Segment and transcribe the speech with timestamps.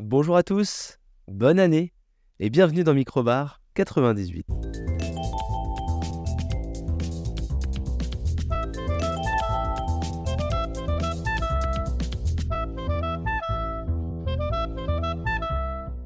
[0.00, 1.92] Bonjour à tous, bonne année
[2.38, 4.46] et bienvenue dans Microbar 98.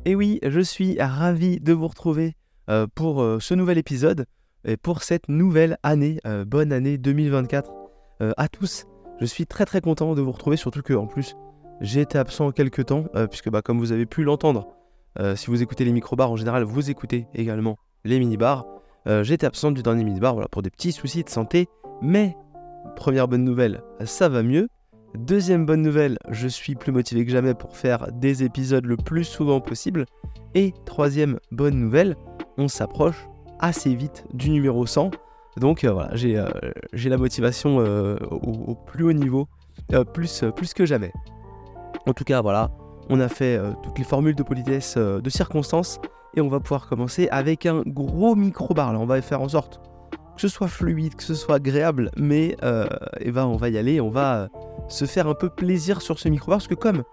[0.06, 2.34] Et oui, je suis ravi de vous retrouver
[2.70, 4.24] euh, pour euh, ce nouvel épisode
[4.64, 6.18] et pour cette nouvelle année.
[6.26, 7.70] Euh, bonne année 2024
[8.38, 8.86] à tous.
[9.20, 11.34] Je suis très très content de vous retrouver, surtout que en plus
[11.82, 14.68] j'ai été absent quelques temps, puisque bah, comme vous avez pu l'entendre,
[15.34, 18.64] si vous écoutez les micro-bars en général, vous écoutez également les mini-bars.
[19.06, 21.68] j'ai été absent du dernier mini-bar voilà, pour des petits soucis de santé,
[22.00, 22.36] mais
[22.96, 24.68] première bonne nouvelle, ça va mieux.
[25.14, 29.24] Deuxième bonne nouvelle, je suis plus motivé que jamais pour faire des épisodes le plus
[29.24, 30.06] souvent possible.
[30.54, 32.16] Et troisième bonne nouvelle,
[32.56, 35.10] on s'approche assez vite du numéro 100.
[35.58, 36.48] Donc euh, voilà, j'ai euh,
[36.94, 39.48] la motivation euh, au, plus haut niveau,
[40.14, 41.12] plus, plus que jamais.
[42.06, 42.70] En tout cas, voilà,
[43.08, 46.00] on a fait toutes les formules de politesse de circonstances
[46.34, 48.92] et on va pouvoir commencer avec un gros micro-bar.
[48.92, 49.80] Là, on va faire en sorte
[50.34, 52.56] que ce soit fluide, que ce soit agréable, mais et
[53.20, 54.48] eh ben, on va y aller, on va
[54.88, 57.04] se faire un peu plaisir sur ce micro-bar, parce que comme,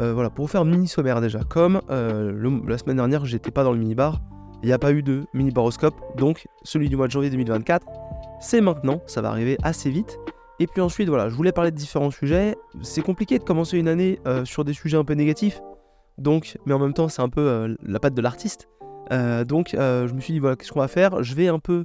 [0.00, 3.62] euh, voilà, pour vous faire mini sommaire déjà, comme euh, la semaine dernière j'étais pas
[3.62, 4.20] dans le mini-bar,
[4.62, 7.86] il n'y a pas eu de mini-baroscope, donc celui du mois de janvier 2024,
[8.40, 10.18] c'est maintenant, ça va arriver assez vite.
[10.60, 12.56] Et puis ensuite, voilà, je voulais parler de différents sujets.
[12.82, 15.60] C'est compliqué de commencer une année euh, sur des sujets un peu négatifs,
[16.18, 18.68] donc, mais en même temps, c'est un peu la patte de l'artiste.
[19.10, 21.22] donc, je me suis dit, voilà, qu'est-ce qu'on va faire?
[21.24, 21.84] Je vais un peu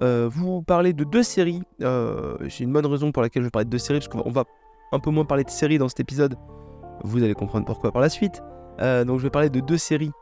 [0.00, 1.62] vous parler de deux séries.
[1.78, 4.44] c'est une bonne raison pour laquelle je vais parler de deux séries, parce qu'on va
[4.92, 6.36] un peu moins parler de séries dans cet épisode.
[7.04, 8.42] Vous allez comprendre pourquoi par la suite.
[8.80, 10.12] Euh, donc je vais parler de deux séries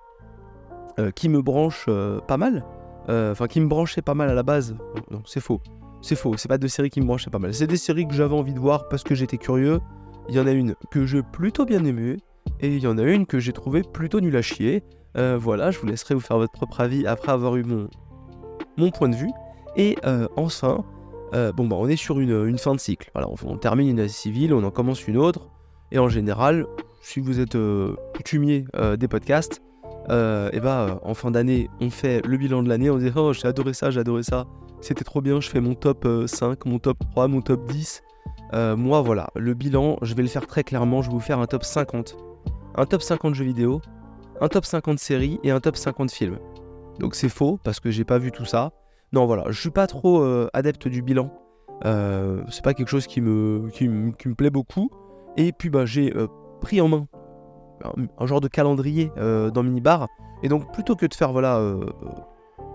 [0.98, 2.64] euh, qui me branchent euh, pas mal.
[3.08, 4.76] Enfin, qui me branchaient pas mal à la base.
[5.12, 5.60] Non, c'est faux.
[6.06, 6.36] C'est faux.
[6.36, 7.52] C'est pas deux séries qui me branchaient pas mal.
[7.52, 9.80] C'est des séries que j'avais envie de voir parce que j'étais curieux.
[10.28, 12.18] Il y en a une que j'ai plutôt bien aimée.
[12.60, 14.84] Et il y en a une que j'ai trouvé plutôt nulle à chier.
[15.16, 19.16] voilà, je vous laisserai vous faire votre propre avis après avoir eu mon, point de
[19.16, 19.32] vue.
[19.74, 19.96] Et
[20.36, 20.84] enfin,
[21.34, 23.10] euh, bon, bah, on est sur une, fin de cycle.
[23.12, 25.48] Voilà, on, termine une année civile, on en commence une autre.
[25.90, 26.66] Et en général,
[27.02, 29.60] si vous êtes euh, coutumier euh, des podcasts,
[30.08, 32.90] et bah, en fin d'année, on fait le bilan de l'année.
[32.90, 34.46] On dit Oh, j'ai adoré ça, j'ai adoré ça.
[34.86, 38.04] C'était trop bien, je fais mon top 5, mon top 3, mon top 10.
[38.52, 41.02] moi, voilà, le bilan, je vais le faire très clairement.
[41.02, 42.16] Je vais vous faire un top 50.
[42.76, 43.80] Un top 50 jeux vidéo,
[44.40, 46.38] un top 50 séries et un top 50 films.
[47.00, 48.70] Donc c'est faux parce que j'ai pas vu tout ça.
[49.12, 51.32] Non, voilà, je suis pas trop euh, adepte du bilan.
[51.84, 53.88] Euh, c'est pas quelque chose qui me, qui,
[54.34, 54.88] plaît beaucoup.
[55.36, 56.28] Et puis, bah, j'ai euh,
[56.60, 57.08] pris en main
[58.18, 60.06] un, genre de calendrier dans Minibar.
[60.44, 61.60] Et donc, plutôt que de faire voilà,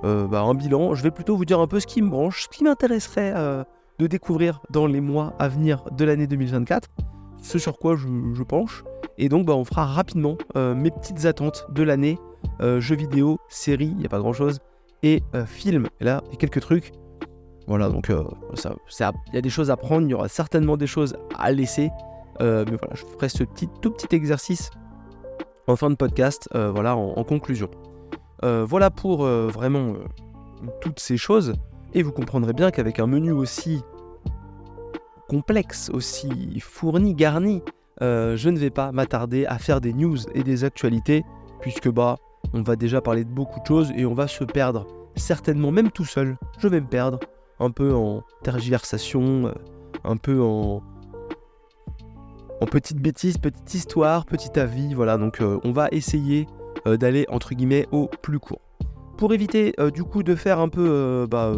[0.03, 2.49] bah, un bilan, je vais plutôt vous dire un peu ce qui me branche, ce
[2.49, 3.33] qui m'intéresserait
[3.99, 6.89] de découvrir dans les mois à venir de l'année 2024,
[7.41, 8.83] ce sur quoi je, penche.
[9.17, 12.17] Et donc, bah, on fera rapidement mes petites attentes de l'année,
[12.59, 14.59] jeux vidéo, séries, il n'y a pas grand chose,
[15.03, 15.87] et euh, film.
[15.99, 16.91] Et là, il y a quelques trucs.
[17.67, 18.23] Voilà, donc euh,
[18.53, 21.89] il y a des choses à prendre, il y aura certainement des choses à laisser.
[22.41, 24.69] Euh, mais voilà, je ferai ce petit, tout petit exercice
[25.67, 27.69] en fin de podcast, voilà, en, conclusion.
[28.41, 29.93] Voilà pour vraiment
[30.81, 31.53] toutes ces choses.
[31.93, 33.81] Et vous comprendrez bien qu'avec un menu aussi
[35.27, 37.61] complexe, aussi fourni, garni,
[37.99, 41.23] je ne vais pas m'attarder à faire des news et des actualités,
[41.59, 42.17] puisque bah
[42.53, 44.87] on va déjà parler de beaucoup de choses et on va se perdre.
[45.15, 47.19] Certainement, même tout seul, je vais me perdre.
[47.59, 49.53] Un peu en tergiversation, euh,
[50.03, 50.81] un peu en,
[52.59, 54.93] en petite bêtise, petite histoire, petit avis.
[54.93, 56.47] Voilà, donc euh, on va essayer
[56.87, 58.61] euh, d'aller entre guillemets au plus court.
[59.17, 61.53] Pour éviter du coup de faire un peu bah,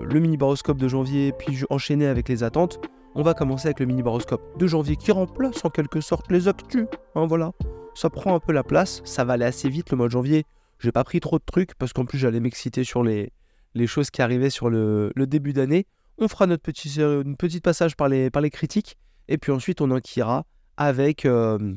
[0.00, 2.78] le mini baroscope de janvier, puis enchaîner avec les attentes,
[3.16, 6.46] on va commencer avec le mini baroscope de janvier qui remplace en quelque sorte les
[6.46, 6.86] actus.
[7.16, 7.50] Hein, voilà
[7.94, 10.44] ça prend un peu la place, ça va aller assez vite le mois de janvier.
[10.78, 13.32] J'ai pas pris trop de trucs parce qu'en plus j'allais m'exciter sur les,
[13.74, 15.86] les choses qui arrivaient sur le, début d'année.
[16.18, 18.96] On fera notre petit, une petite passage par les, par les critiques
[19.28, 21.74] et puis ensuite on enquillera avec, euh,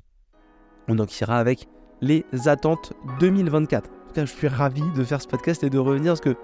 [0.88, 1.68] on enquillera avec
[2.04, 3.90] les attentes 2024.
[3.90, 6.36] En tout cas, je suis ravi de faire ce podcast et de revenir parce que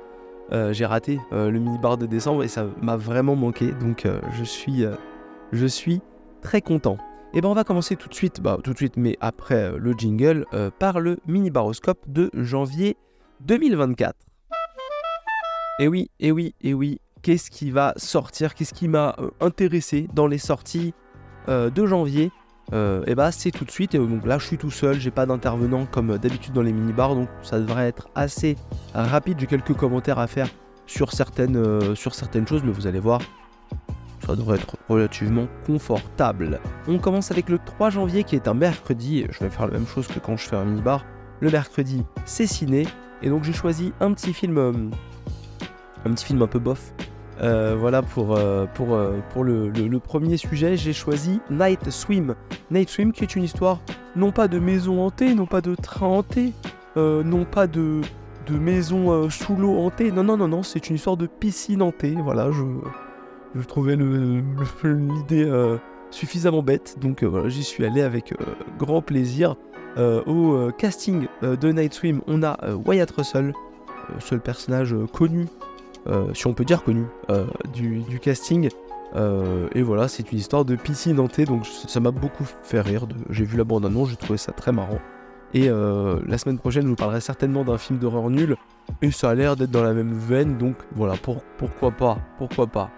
[0.52, 3.72] euh, j'ai raté euh, le mini-bar de décembre et ça m'a vraiment manqué.
[3.74, 4.84] Donc je, suis,
[5.52, 6.02] je suis
[6.42, 6.98] très content.
[7.32, 9.54] Et eh ben on va commencer tout de suite, bah tout de suite, mais après
[9.54, 12.98] euh, le jingle, euh, par le mini baroscope de janvier
[13.42, 14.16] 2024.
[15.80, 20.08] Et oui, et oui, et oui, qu'est-ce qui va sortir, qu'est-ce qui m'a euh, intéressé
[20.16, 20.94] dans les sorties
[21.48, 22.32] de janvier
[22.72, 22.76] Et
[23.08, 25.26] eh bah c'est tout de suite, et donc là je suis tout seul, j'ai pas
[25.26, 28.58] d'intervenant comme d'habitude dans les mini bars, donc ça devrait être assez
[28.94, 29.40] rapide.
[29.40, 30.48] J'ai quelques commentaires à faire
[30.86, 33.22] sur certaines, certaines choses, mais vous allez voir,
[34.26, 36.60] ça devrait être relativement confortable.
[36.88, 39.88] On commence avec le 3 janvier qui est un mercredi, je vais faire la même
[39.88, 41.04] chose que quand je fais un mini-bar.
[41.42, 42.86] Le mercredi, c'est ciné,
[43.22, 44.74] et donc j'ai choisi un petit film, euh,
[46.06, 46.94] un petit film un peu bof.
[47.42, 49.00] Euh, voilà pour, euh, pour,
[49.30, 52.36] pour le, premier sujet, j'ai choisi Night Swim.
[52.72, 53.80] Night Swim qui est une histoire
[54.16, 56.54] non pas de maison hantée, non pas de train hanté,
[56.96, 58.02] non pas de,
[58.48, 62.16] de maison sous l'eau hantée, non non non non, c'est une histoire de piscine hantée.
[62.22, 62.64] Voilà, je,
[63.56, 65.78] je trouvais l'idée
[66.12, 68.34] suffisamment bête, donc voilà, j'y suis allé avec
[68.78, 69.56] grand plaisir.
[69.98, 73.54] Euh, au euh, casting euh, de Night Swim, on a Wyatt Russell,
[74.20, 75.48] seul personnage connu,
[76.34, 77.06] si on peut dire connu,
[77.74, 78.70] du, casting.
[79.16, 83.06] et voilà, c'est une histoire de piscine hantée, donc ça m'a beaucoup fait rire.
[83.30, 85.00] J'ai vu la bande-annonce, j'ai trouvé ça très marrant.
[85.54, 88.56] Et la semaine prochaine, je vous parlerai certainement d'un film d'horreur nul.
[89.02, 91.14] Et ça a l'air d'être dans la même veine, donc voilà,
[91.58, 92.90] pourquoi pas, pourquoi pas.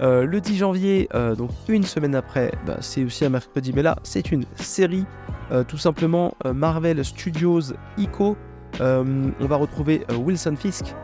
[0.00, 4.32] le 10 janvier, donc une semaine après, bah, c'est aussi un mercredi, mais là, c'est
[4.32, 5.06] une série
[5.52, 8.36] euh, tout simplement euh, Marvel Studios ICO.
[8.80, 10.94] Euh, on va retrouver Wilson Fisk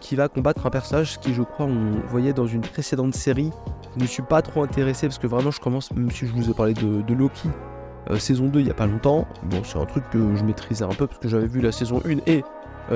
[0.00, 3.50] qui va combattre un personnage qui, je crois, on voyait dans une précédente série.
[3.96, 6.48] Je ne suis pas trop intéressé parce que vraiment, je commence, même si je vous
[6.48, 7.48] ai parlé de, Loki,
[8.18, 9.26] saison 2 il n'y a pas longtemps.
[9.44, 12.00] Bon, c'est un truc que je maîtrisais un peu parce que j'avais vu la saison
[12.06, 12.44] 1 et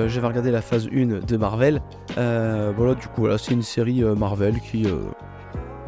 [0.07, 1.81] j'avais regardé la phase 1 de Marvel.
[2.15, 4.87] voilà, du coup, voilà, c'est une série Marvel qui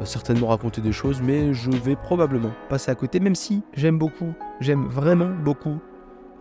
[0.05, 4.33] certainement raconter des choses, mais je vais probablement passer à côté, même si j'aime beaucoup,
[4.59, 5.79] j'aime vraiment beaucoup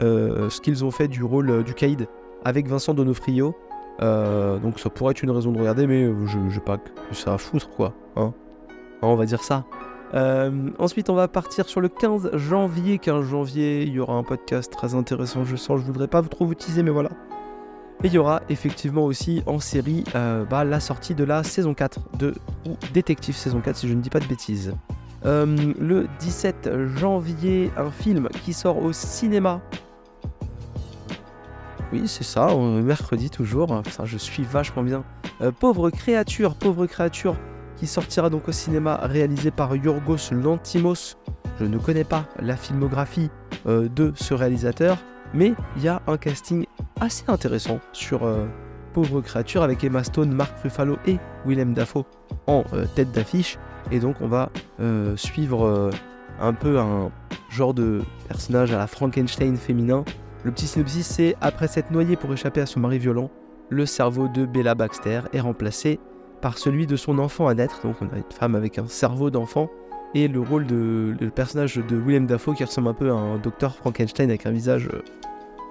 [0.03, 2.09] euh, ce qu'ils ont fait du rôle euh, du Kaïd
[2.45, 3.55] avec Vincent Donofrio.
[4.03, 7.35] Euh, donc ça pourrait être une raison de regarder, mais je n'ai pas que ça
[7.35, 7.95] à foutre, quoi.
[8.17, 8.33] Hein.
[9.03, 9.65] hein on va dire ça.
[10.79, 12.99] ensuite, on va partir sur le 15 janvier.
[12.99, 15.81] 15 janvier, il y aura un podcast très intéressant, je sens.
[15.81, 17.11] Je voudrais pas trop vous teaser, mais voilà.
[18.03, 21.75] Et il y aura effectivement aussi en série euh, bah, la sortie de la saison
[21.75, 22.35] 4 de
[22.95, 24.75] Détective saison 4 si je ne dis pas de bêtises.
[25.27, 29.61] Euh, le 17 janvier, un film qui sort au cinéma.
[31.93, 33.73] Oui, c'est ça, mercredi toujours.
[33.73, 35.05] Enfin, je suis vachement bien.
[35.41, 37.37] Euh, pauvre créature, pauvre créature,
[37.77, 41.17] qui sortira donc au cinéma, réalisé par Yorgos Lantimos.
[41.59, 43.31] Je ne connais pas la filmographie
[43.67, 44.97] de ce réalisateur,
[45.35, 46.67] mais il y a un casting
[47.01, 48.47] assez intéressant sur euh,
[48.93, 52.05] Pauvre créature avec Emma Stone, Mark Ruffalo et Willem Dafoe
[52.47, 53.59] en euh, tête d'affiche.
[53.93, 54.51] Et donc on va
[54.81, 55.91] euh, suivre
[56.41, 57.11] un peu un
[57.51, 60.05] genre de personnage à la Frankenstein féminin.
[60.45, 63.31] Le petit synopsis c'est après s'être noyé pour échapper à son mari violent,
[63.69, 66.01] le cerveau de Bella Baxter est remplacé
[66.41, 67.83] par celui de son enfant à naître.
[67.83, 69.71] Donc on a une femme avec un cerveau d'enfant
[70.15, 73.39] et le rôle de le personnage de Willem Dafoe qui ressemble un peu à un
[73.39, 74.89] docteur Frankenstein avec un visage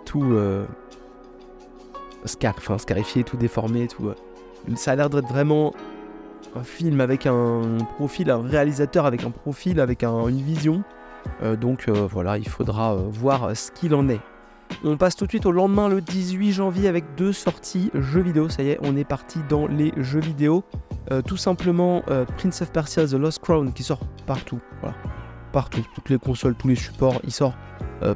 [0.05, 0.23] tout
[2.25, 4.07] scar, enfin, scarifié, tout déformé, tout.
[4.07, 4.15] Euh.
[4.75, 5.73] Ça a l'air d'être vraiment
[6.55, 7.61] un film avec un
[7.95, 10.83] profil, un réalisateur avec un profil, avec une vision.
[11.43, 14.19] Euh, donc euh, voilà, il faudra voir ce qu'il en est.
[14.83, 18.49] On passe tout de suite au lendemain, le 18 janvier, avec deux sorties jeux vidéo.
[18.49, 20.63] Ça y est, on est parti dans les jeux vidéo.
[21.25, 22.03] tout simplement,
[22.37, 24.59] Prince of Persia The Lost Crown qui sort partout.
[25.51, 25.85] Partout.
[25.95, 27.55] Toutes les consoles, tous les supports, il sort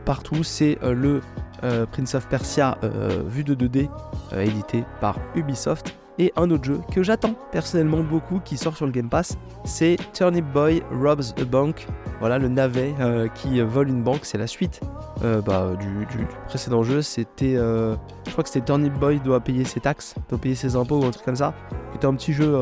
[0.05, 0.43] partout.
[0.43, 1.21] C'est le
[1.63, 3.89] euh, Prince of Persia euh, vu de 2D,
[4.33, 5.95] euh, édité par Ubisoft.
[6.19, 9.97] Et un autre jeu que j'attends personnellement beaucoup qui sort sur le Game Pass, c'est
[10.13, 11.87] Turnip Boy Robs a Bank.
[12.19, 12.93] Voilà le navet
[13.33, 14.79] qui vole une banque, c'est la suite
[15.21, 17.01] bah, du, précédent jeu.
[17.01, 20.99] C'était, je crois que c'était Turnip Boy doit payer ses taxes, doit payer ses impôts
[20.99, 21.53] ou un truc comme ça.
[21.93, 22.55] C'était un petit jeu,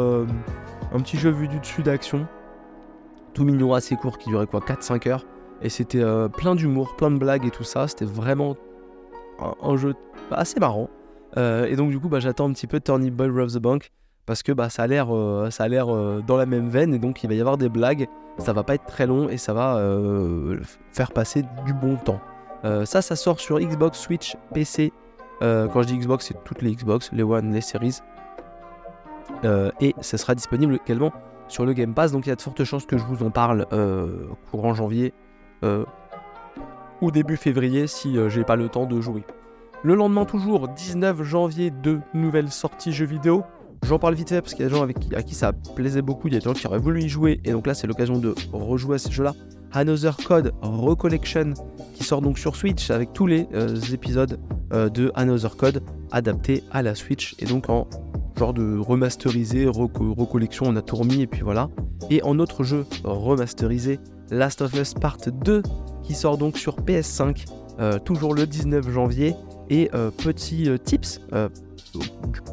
[0.93, 2.25] un petit jeu vu du dessus d'action,
[3.33, 5.25] tout mignon, assez court, qui durait quoi 4-5 heures.
[5.61, 6.03] Et c'était
[6.37, 7.87] plein d'humour, plein de blagues et tout ça.
[7.87, 8.55] C'était vraiment
[9.61, 9.93] un, jeu
[10.31, 10.89] assez marrant.
[11.37, 13.91] Euh, et donc du coup, bah, j'attends un petit peu Turnip Boy Robs the Bank
[14.25, 17.27] parce que bah, ça a l'air, euh, euh, dans la même veine et donc il
[17.27, 18.07] va y avoir des blagues.
[18.37, 19.77] Ça va pas être très long et ça va
[20.93, 22.21] faire passer du bon temps.
[22.85, 24.93] ça, ça sort sur Xbox, Switch, PC.
[25.41, 27.99] quand je dis Xbox, c'est toutes les Xbox, les One, les Series.
[29.43, 31.11] et ça sera disponible également
[31.49, 32.13] sur le Game Pass.
[32.13, 33.67] Donc il y a de fortes chances que je vous en parle
[34.49, 35.13] courant janvier
[37.01, 39.25] ou début février si j'ai pas le temps de jouer.
[39.83, 43.43] Le lendemain toujours, 19 janvier, deux nouvelles sorties jeux vidéo.
[43.83, 45.53] J'en parle vite fait parce qu'il y a des gens avec qui, à qui ça
[45.53, 47.73] plaisait beaucoup, il y a des gens qui auraient voulu y jouer et donc là
[47.73, 49.33] c'est l'occasion de rejouer à ce jeu-là.
[49.71, 51.55] Another Code Recollection
[51.95, 54.39] qui sort donc sur Switch avec tous les euh, épisodes
[54.71, 57.87] euh, de Another Code adaptés à la Switch et donc en
[58.37, 61.69] genre de remasterisé, recollection, on a tout remis et puis voilà.
[62.11, 65.63] Et en autre jeu remasterisé, Last of Us Part 2
[66.03, 67.45] qui sort donc sur PS5
[68.03, 69.35] toujours le 19 janvier.
[69.71, 71.21] Et petit tips,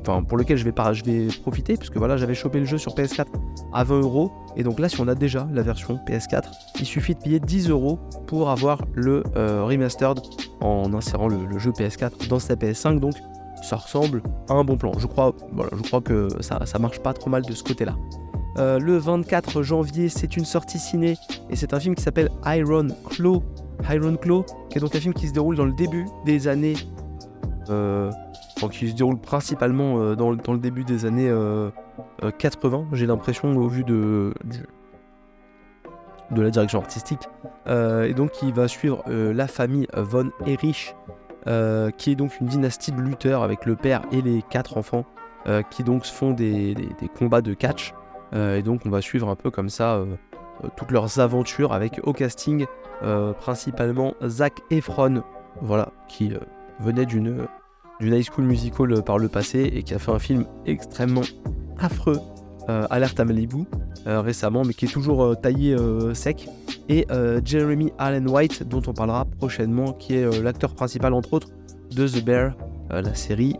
[0.00, 3.26] enfin, pour lequel je vais, profiter, puisque voilà, j'avais chopé le jeu sur PS4
[3.72, 4.30] à 20 euros.
[4.56, 6.44] Et donc là, si on a déjà la version PS4,
[6.78, 7.98] il suffit de payer 10 euros
[8.28, 10.20] pour avoir le remastered
[10.60, 13.00] en insérant le, jeu PS4 dans sa PS5.
[13.00, 13.14] Donc
[13.62, 14.92] ça ressemble à un bon plan.
[14.98, 15.34] Je crois,
[15.72, 17.96] je crois que ça, marche pas trop mal de ce côté-là.
[18.58, 21.16] Euh, le 24 janvier, c'est une sortie ciné
[21.50, 23.42] et c'est un film qui s'appelle Iron Claw.
[23.90, 26.74] Iron Claw, qui est donc un film qui se déroule dans le début des années.
[27.70, 28.10] Euh,
[28.72, 31.32] qui se déroule principalement euh, dans, le début des années
[32.38, 34.34] 80, j'ai l'impression, au vu de,
[36.30, 37.28] de la direction artistique.
[37.66, 40.94] et donc, il va suivre la famille von Erich,
[41.96, 45.04] qui est donc une dynastie de lutteurs avec le père et les quatre enfants,
[45.70, 46.74] qui donc font des
[47.16, 47.94] combats de catch.
[48.34, 50.16] Euh, et donc on va suivre un peu comme ça euh,
[50.64, 52.66] euh, toutes leurs aventures avec au casting
[53.40, 55.22] principalement Zach Efron,
[55.62, 56.32] voilà, qui
[56.80, 57.46] venait d'une
[58.00, 61.22] d'une high school musical par le passé et qui a fait un film extrêmement
[61.78, 62.20] affreux,
[62.68, 63.64] Alerte à Malibu,
[64.04, 65.74] récemment, mais qui est toujours taillé
[66.12, 66.48] sec.
[66.88, 67.06] Et
[67.44, 71.48] Jeremy Allen White, dont on parlera prochainement, qui est l'acteur principal entre autres
[71.94, 72.56] de The Bear,
[72.90, 73.56] la série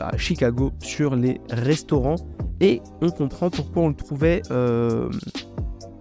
[0.00, 2.16] à Chicago sur les restaurants.
[2.60, 5.10] Et on comprend pourquoi on le trouvait, euh,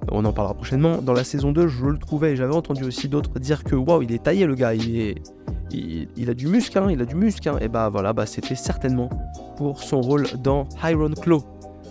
[0.10, 3.40] on en parlera prochainement, dans la saison 2, je le trouvais, j'avais entendu aussi d'autres
[3.40, 5.16] dire que waouh, il est taillé le gars, il, est,
[5.72, 7.48] il, a du muscle, hein, il a du muscle.
[7.50, 7.58] Hein.
[7.62, 9.10] et bah voilà, bah, c'était certainement
[9.58, 11.44] pour son rôle dans Iron Claw.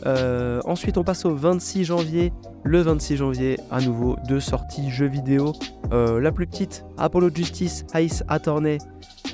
[0.07, 2.33] Euh, ensuite, on passe au 26 janvier.
[2.63, 5.53] Le 26 janvier, à nouveau, deux sorties jeux vidéo.
[5.93, 8.79] Euh, la plus petite, Apollo Justice Ice Attorney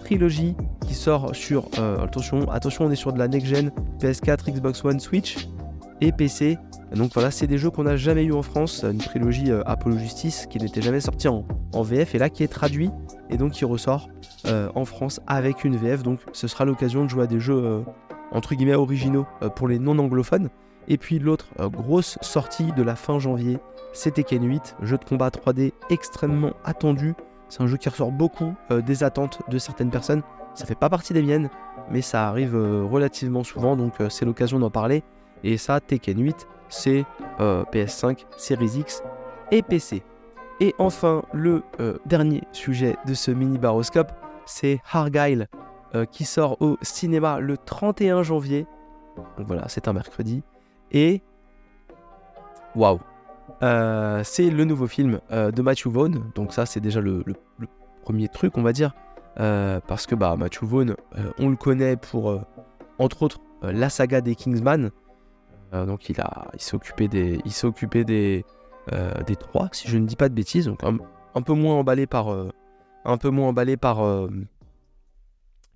[0.05, 0.55] trilogie
[0.87, 1.69] qui sort sur.
[1.79, 5.49] Euh, attention, attention, on est sur de la next-gen PS4, Xbox One, Switch
[6.01, 6.59] et PC.
[6.95, 8.85] Donc voilà, c'est des jeux qu'on n'a jamais eu en France.
[8.85, 12.49] Une trilogie euh, Apollo Justice qui n'était jamais sortie en, VF et là qui est
[12.49, 12.91] traduit
[13.29, 14.09] et donc qui ressort
[14.47, 16.03] euh, en France avec une VF.
[16.03, 17.85] Donc ce sera l'occasion de jouer à des jeux
[18.31, 19.27] entre guillemets originaux
[19.57, 20.49] pour les non anglophones.
[20.89, 23.59] Et puis l'autre grosse sortie de la fin janvier,
[23.93, 27.15] c'est Tekken 8, jeu de combat 3D extrêmement attendu
[27.49, 30.23] c'est un jeu qui ressort beaucoup euh, des attentes de certaines personnes.
[30.55, 31.51] Ça fait pas partie des miennes,
[31.91, 35.03] mais ça arrive euh, relativement souvent, donc euh, c'est l'occasion d'en parler.
[35.45, 37.05] Et ça, Tekken 8, c'est
[37.39, 39.03] PS5, Series X
[39.53, 40.03] et PC.
[40.61, 41.63] Et enfin, le
[42.07, 44.13] dernier sujet de ce mini baroscope,
[44.47, 45.49] c'est Argyle,
[46.11, 48.67] qui sort au cinéma le 31 janvier.
[49.37, 50.43] Donc voilà, c'est un mercredi.
[50.93, 51.23] Et
[52.75, 53.01] waouh,
[53.63, 56.23] euh, c'est le nouveau film euh, de Matthew Vaughn.
[56.35, 57.25] Donc ça, c'est déjà le,
[58.03, 58.95] premier truc, on va dire.
[59.39, 60.97] Euh, parce que bah, Matthew Vaughn,
[61.39, 62.41] on le connaît pour,
[62.99, 64.91] entre autres, la saga des Kingsman.
[65.73, 68.45] Donc il, a, il s'est occupé des, il s'est occupé des,
[69.27, 70.67] des trois, si je ne dis pas de bêtises.
[70.67, 72.29] Donc un, peu moins emballé par,
[73.05, 73.99] un peu moins emballé par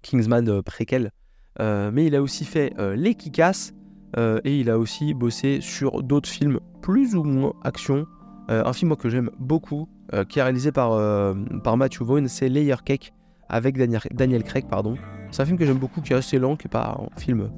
[0.02, 1.10] Kingsman préquel.
[1.58, 3.72] mais il a aussi fait Les Kikas
[4.16, 8.06] et il a aussi bossé sur d'autres films plus ou moins action.
[8.50, 12.26] Euh, un film que j'aime beaucoup, euh, qui est réalisé par, euh, par Matthew Vaughn,
[12.26, 13.12] c'est Layer Cake
[13.48, 14.66] avec Daniel, Daniel Craig.
[14.68, 14.96] pardon.
[15.30, 17.50] C'est un film que j'aime beaucoup, qui est assez lent, qui n'est pas un film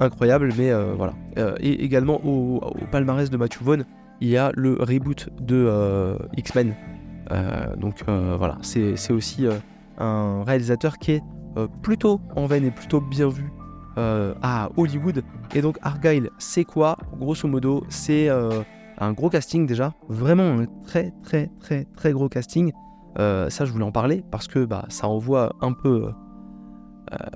[0.00, 1.14] incroyable, mais voilà.
[1.60, 2.60] et également au,
[2.90, 3.84] palmarès de Matthew Vaughn,
[4.20, 6.74] il y a le reboot de X-Men.
[7.76, 9.46] donc voilà, c'est aussi
[9.98, 11.22] un réalisateur qui est
[11.82, 13.52] plutôt en veine et plutôt bien vu
[13.96, 15.22] euh, à Hollywood.
[15.54, 16.96] Et donc Argyle, c'est quoi?
[17.16, 18.62] Grosso modo, c'est euh,
[18.98, 22.72] un gros casting déjà, vraiment un très très très très gros casting.
[23.20, 26.10] Euh, ça, je voulais en parler parce que bah, ça envoie un peu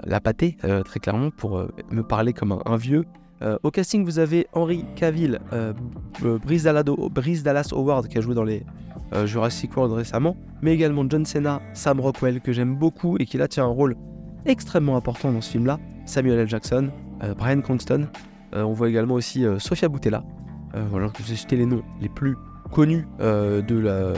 [0.04, 3.04] la pâtée, très clairement, pour me parler comme un, vieux.
[3.62, 5.40] au casting, vous avez Henry Cavill,
[6.20, 6.62] Brice,
[7.42, 8.64] Dallas Howard qui a joué dans les
[9.24, 13.48] Jurassic World récemment, mais également John Cena, Sam Rockwell que j'aime beaucoup et qui là
[13.48, 13.96] tient un rôle
[14.46, 15.78] extrêmement important dans ce film-là.
[16.06, 16.48] Samuel L.
[16.48, 16.90] Jackson,
[17.22, 18.08] euh, Brian Cranston.
[18.54, 20.24] Euh, on voit également aussi euh, Sofia Boutella.
[20.90, 22.36] voilà, je vais citer les noms les plus
[22.72, 24.12] connus de la,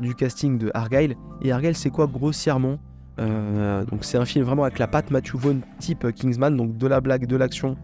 [0.00, 1.16] du casting de Argyle.
[1.42, 2.78] Et Argyle, c'est quoi grossièrement?
[3.18, 7.00] Donc c'est un film vraiment avec la patte Matthew Vaughn type Kingsman, donc de la
[7.00, 7.76] blague, de l'action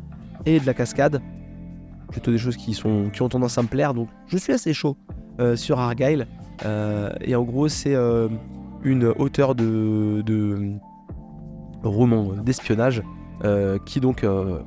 [0.47, 1.21] et de la cascade.
[2.11, 4.75] Plutôt des choses qui, sont, qui ont tendance à me plaire, donc je suis assez
[4.75, 4.97] chaud
[5.55, 6.27] sur Argyle.
[7.23, 7.97] et en gros, c'est
[8.85, 10.77] une auteure de, de
[11.83, 13.03] romans d'espionnage
[13.45, 14.61] euh, qui donc euh,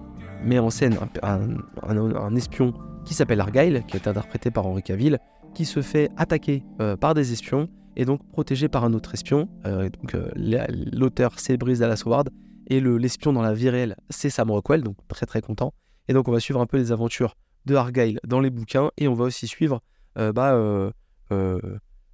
[0.43, 2.73] met en scène un, espion
[3.05, 5.19] qui s'appelle Argyle, qui est interprété par Henri Cavill,
[5.53, 9.49] qui se fait attaquer euh, par des espions et donc protégé par un autre espion.
[9.65, 12.29] donc l'auteur c'est Brice Dallas Howard
[12.67, 15.73] et l'espion dans la vie réelle c'est Sam Rockwell, donc très très content.
[16.07, 17.35] Et donc on va suivre un peu les aventures
[17.65, 19.81] de Argyle dans les bouquins et on va aussi suivre
[20.15, 20.91] bah,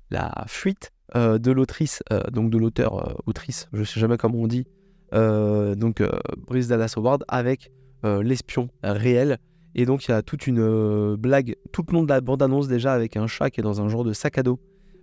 [0.09, 4.65] la fuite de l'autrice, donc de l'auteur, autrice, je sais jamais comment on dit,
[5.13, 6.03] donc
[6.47, 7.71] Brice Dallas Howard avec
[8.03, 9.37] l'espion réel.
[9.73, 12.91] Et donc il y a toute une blague tout le long de la bande-annonce déjà
[12.91, 14.59] avec un chat qui est dans un genre de sac à dos.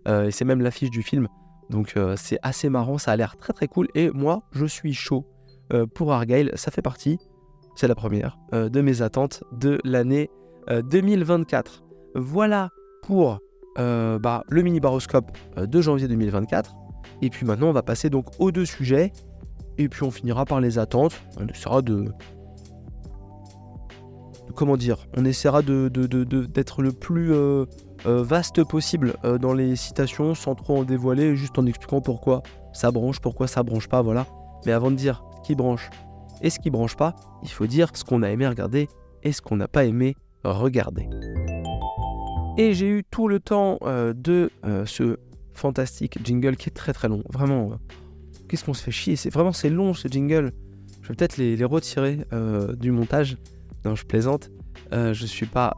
[0.07, 1.28] Et c'est même l'affiche du film.
[1.71, 3.88] Donc c'est assez marrant, ça a l'air très très cool.
[3.95, 5.26] Et moi, je suis chaud
[5.95, 6.50] pour Argyle.
[6.55, 7.19] Ça fait partie,
[7.76, 10.31] c'est la première, de mes attentes de l'année
[10.71, 11.85] 2024.
[12.14, 12.71] Voilà
[13.02, 13.40] pour
[13.78, 16.75] euh, bah, le mini baroscope euh, de janvier 2024.
[17.23, 19.12] Et puis maintenant, on va passer donc aux deux sujets.
[19.76, 21.21] Et puis on finira par les attentes.
[21.38, 22.07] On essaiera de.
[24.57, 27.67] comment dire On essaiera de, d'être le plus euh,
[28.05, 33.21] vaste possible dans les citations sans trop en dévoiler, juste en expliquant pourquoi ça branche,
[33.21, 34.26] pourquoi ça branche pas, voilà.
[34.67, 35.90] Mais avant de dire ce qui branche
[36.43, 38.88] et ce qui branche pas, il faut dire ce qu'on a aimé regarder
[39.23, 41.09] et ce qu'on n'a pas aimé regarder.
[42.57, 45.19] Et j'ai eu tout le temps euh, de euh, ce
[45.55, 47.23] fantastique jingle qui est très très long.
[47.33, 47.76] Vraiment, euh,
[48.49, 49.17] qu'est-ce qu'on se fait chier?
[49.17, 50.52] C'est vraiment c'est long ce jingle.
[51.02, 52.26] Je vais peut-être les, retirer
[52.78, 53.38] du montage.
[53.85, 54.50] Non, je plaisante.
[54.93, 55.75] je suis pas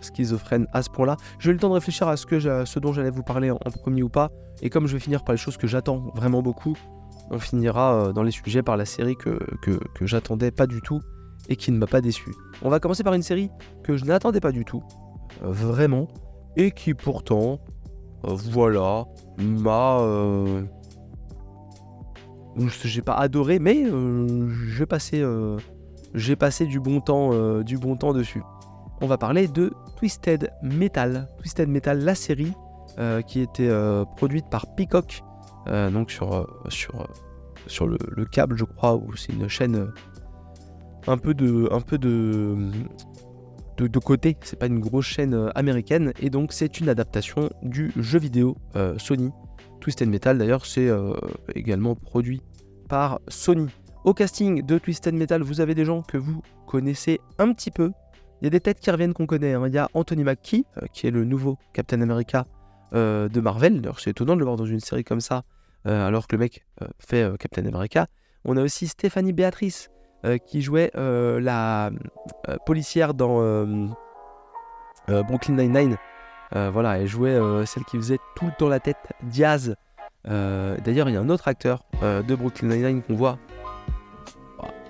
[0.00, 1.16] schizophrène à ce point-là.
[1.38, 3.58] J'ai eu le temps de réfléchir à ce, que ce dont j'allais vous parler en,
[3.58, 4.30] premier ou pas.
[4.62, 6.76] Et comme je vais finir par les choses que j'attends vraiment beaucoup,
[7.30, 11.00] on finira dans les sujets par la série que, que, j'attendais pas du tout
[11.48, 12.30] et qui ne m'a pas déçu.
[12.62, 13.50] On va commencer par une série
[13.82, 14.82] que je n'attendais pas du tout,
[15.42, 16.08] vraiment,
[16.56, 17.60] et qui pourtant,
[18.26, 19.06] euh, voilà,
[19.38, 20.00] m'a...
[20.00, 20.62] Euh,
[22.84, 25.24] j'ai pas adoré, mais euh, j'ai passé,
[26.14, 28.42] j'ai passé du bon temps, du bon temps dessus.
[29.00, 31.28] On va parler de Twisted Metal.
[31.38, 32.52] Twisted Metal, la série
[33.28, 33.70] qui était
[34.16, 35.22] produite par Peacock,
[35.66, 36.46] donc sur,
[37.86, 39.92] le, le, câble, je crois, ou c'est une chaîne
[41.08, 42.56] un peu de, un peu de,
[43.76, 44.36] de, côté.
[44.42, 48.56] C'est pas une grosse chaîne euh, américaine et donc c'est une adaptation du jeu vidéo
[48.76, 49.30] euh, Sony.
[49.80, 51.14] Twisted Metal d'ailleurs, c'est euh,
[51.54, 52.42] également produit
[52.88, 53.68] par Sony.
[54.04, 57.92] Au casting de Twisted Metal, vous avez des gens que vous connaissez un petit peu.
[58.40, 59.54] Il y a des têtes qui reviennent qu'on connaît.
[59.54, 59.66] Hein.
[59.66, 62.46] Il y a Anthony Mackie, qui est le nouveau Captain America
[62.92, 63.82] de Marvel.
[63.98, 65.42] C'est étonnant de le voir dans une série comme ça,
[65.84, 66.64] alors que le mec
[66.98, 68.06] fait Captain America.
[68.44, 69.90] On a aussi Stéphanie Béatrice,
[70.24, 71.90] euh, qui jouait euh, la
[72.48, 73.36] euh, policière dans
[75.06, 75.96] Brooklyn Nine-Nine.
[76.52, 79.76] voilà, elle jouait celle qui faisait tout le temps la tête, Diaz.
[80.24, 83.38] D'ailleurs, il y a un autre acteur de Brooklyn Nine-Nine qu'on voit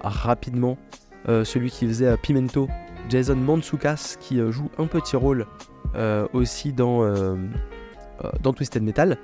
[0.01, 0.79] rapidement,
[1.27, 2.69] celui qui faisait Pimento,
[3.09, 5.47] Jason Mantzoukas, qui joue un petit rôle
[6.33, 7.03] aussi dans,
[8.43, 9.17] dans Twisted Metal.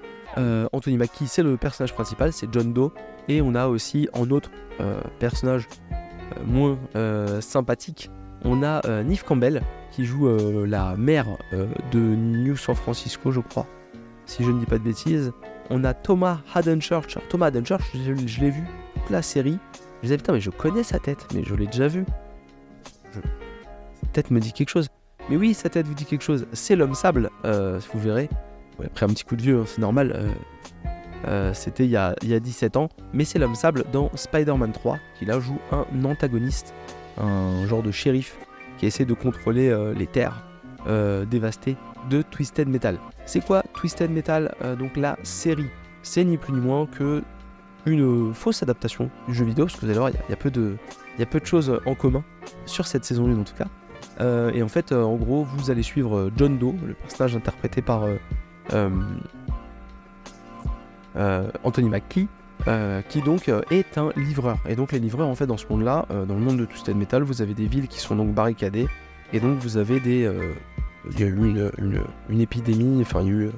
[0.73, 2.91] Anthony Mackie, c'est le personnage principal, c'est John Doe.
[3.29, 4.51] Et on a aussi en autre
[5.19, 5.69] personnage
[6.37, 8.11] euh, moins euh, sympathique,
[8.45, 10.29] on a euh, Neve Campbell qui joue
[10.67, 11.29] la mère
[11.93, 13.65] de New San Francisco, je crois,
[14.27, 15.33] si je ne dis pas de bêtises.
[15.71, 17.17] On a Thomas Hadenchurch.
[17.29, 19.57] Thomas Hadenchurch, je, l'ai vu toute la série.
[20.03, 22.05] Je disais putain, mais je connais sa tête, mais je l'ai déjà vu.
[24.13, 24.89] Tête me dit quelque chose.
[25.31, 26.47] Mais oui, sa tête vous dit quelque chose.
[26.53, 28.29] C'est l'homme sable, vous verrez.
[28.85, 30.35] après un petit coup de vieux, hein, c'est normal.
[31.27, 35.25] Euh, c'était il, y a 17 ans, mais c'est l'homme sable dans Spider-Man 3 qui
[35.25, 36.75] là joue un antagoniste,
[37.19, 38.37] un genre de shérif
[38.79, 40.45] qui essaie de contrôler euh, les terres
[40.87, 41.77] euh, dévastées
[42.11, 42.99] de Twisted Metal.
[43.25, 45.71] C'est quoi Twisted Metal Donc la série,
[46.03, 47.23] c'est ni plus ni moins que
[47.87, 51.27] une fausse adaptation du jeu vidéo, parce que vous allez voir, il y, y a
[51.27, 52.23] peu de choses en commun
[52.67, 53.67] sur cette saison 1 en tout cas.
[54.21, 58.07] Et en fait, en gros, vous allez suivre John Doe, le personnage interprété par
[61.17, 62.29] euh, Anthony Mackie,
[62.67, 64.59] euh, qui donc euh, est un livreur.
[64.69, 67.23] Et donc les livreurs, en fait, dans ce monde-là, dans le monde de Twisted Metal,
[67.23, 68.89] vous avez des villes qui sont donc barricadées,
[69.33, 70.31] et donc vous avez des...
[71.11, 71.71] il y a eu
[72.29, 73.51] une, épidémie, enfin il y a eu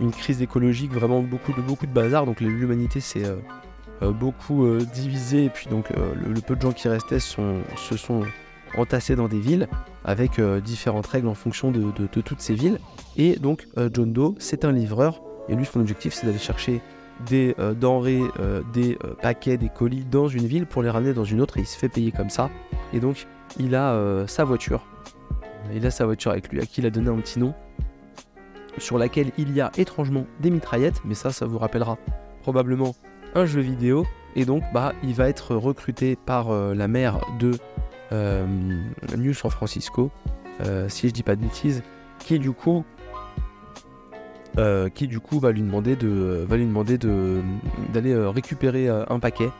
[0.00, 3.24] une crise écologique, vraiment beaucoup de, beaucoup de bazar, donc l'humanité s'est
[4.02, 8.22] beaucoup divisée, et puis donc le, peu de gens qui restaient sont, se sont
[8.76, 9.68] entassés dans des villes,
[10.04, 12.78] avec différentes règles en fonction de, toutes ces villes.
[13.16, 16.80] Et donc John Doe, c'est un livreur et lui, son objectif, c'est d'aller chercher
[17.26, 21.14] des euh, denrées, euh, des euh, paquets, des colis dans une ville pour les ramener
[21.14, 22.50] dans une autre et il se fait payer comme ça.
[22.92, 23.26] Et donc,
[23.58, 24.86] il a sa voiture.
[25.74, 27.54] Il a sa voiture avec lui, à qui il a donné un petit nom,
[28.76, 31.98] sur laquelle il y a étrangement des mitraillettes, mais ça, ça vous rappellera
[32.42, 32.94] probablement
[33.34, 34.06] un jeu vidéo.
[34.36, 37.52] Et donc, bah, il va être recruté par la mère de
[38.10, 40.10] New San Francisco,
[40.88, 41.82] si je dis pas de bêtises,
[42.18, 42.84] qui du coup
[44.58, 47.40] euh, qui du coup va lui demander de va demander de
[47.92, 49.50] d'aller euh, récupérer euh, un paquet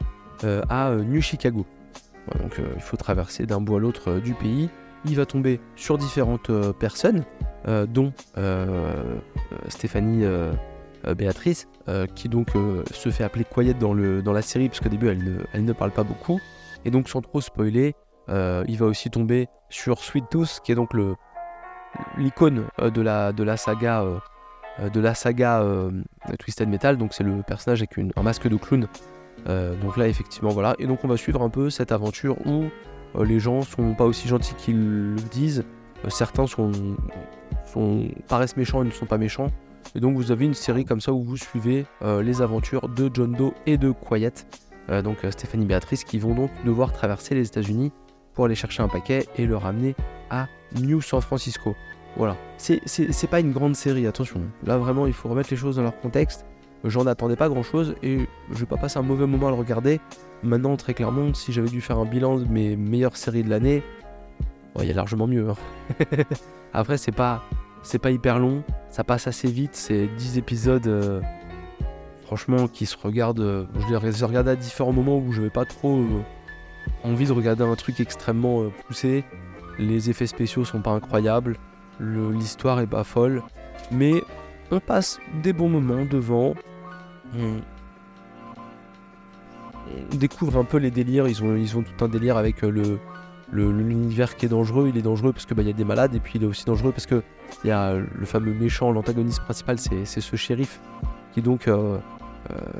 [0.68, 1.66] à New Chicago.
[2.40, 4.70] donc il faut traverser d'un bout à l'autre du pays.
[5.04, 7.24] Il va tomber sur différentes personnes
[7.66, 8.12] dont
[9.66, 10.24] Stéphanie
[11.16, 11.66] Béatrice,
[12.14, 12.50] qui donc
[12.92, 16.04] se fait appeler Quiet dans, dans la série, parce qu'au début elle ne parle pas
[16.04, 16.40] beaucoup.
[16.84, 17.96] Et donc sans trop spoiler,
[18.28, 20.90] il va aussi tomber sur Sweet Tooth, qui est donc
[22.16, 24.04] l'icône de la, de la saga
[24.92, 25.64] de la saga
[26.38, 26.96] Twisted Metal.
[26.96, 28.86] Donc c'est le personnage avec un masque de clown.
[29.46, 30.74] donc là effectivement voilà.
[30.78, 32.64] Et donc on va suivre un peu cette aventure où
[33.22, 35.64] les gens sont pas aussi gentils qu'ils le disent.
[36.08, 36.72] certains sont,
[38.28, 39.48] paraissent méchants et ne sont pas méchants.
[39.94, 43.32] Et donc vous avez une série comme ça où vous suivez les aventures de John
[43.32, 44.46] Doe et de Quiet.
[45.02, 47.92] donc Stéphanie Béatrice qui vont donc devoir traverser les États-Unis
[48.38, 49.96] pour aller chercher un paquet et le ramener
[50.30, 50.46] à
[50.76, 51.74] New San Francisco.
[52.16, 52.36] Voilà.
[52.56, 54.42] C'est pas une grande série, attention.
[54.64, 56.46] Là, vraiment, il faut remettre les choses dans leur contexte.
[56.84, 59.56] J'en attendais pas grand chose et je vais pas passer un mauvais moment à le
[59.56, 59.98] regarder.
[60.44, 63.82] Maintenant, très clairement, si j'avais dû faire un bilan de mes meilleures séries de l'année,
[64.78, 65.48] il y a largement mieux.
[65.50, 66.04] Hein.
[66.72, 67.42] Après, c'est pas,
[67.82, 70.86] c'est pas hyper long, ça passe assez vite, c'est 10 épisodes.
[70.86, 71.20] Euh,
[72.22, 73.40] franchement, qui se regardent.
[73.40, 76.22] Euh, je les regarde à différents moments où je vais pas trop euh,
[77.04, 79.24] envie de regarder un truc extrêmement poussé.
[79.78, 81.56] Les effets spéciaux sont pas incroyables
[82.00, 83.42] l'histoire est pas folle,
[83.90, 84.22] mais
[84.70, 86.54] on passe des bons moments devant.
[87.36, 87.60] On,
[90.16, 91.28] découvre un peu les délires.
[91.28, 92.98] Ils ont, ils tout un délire avec euh,
[93.50, 94.88] le, l'univers qui est dangereux.
[94.88, 96.64] Il est dangereux parce qu'il bah, y a des malades, et puis il est aussi
[96.66, 97.22] dangereux parce que
[97.64, 100.80] il y a le fameux méchant, l'antagoniste principal, c'est, ce shérif
[101.32, 101.98] qui donc euh, euh,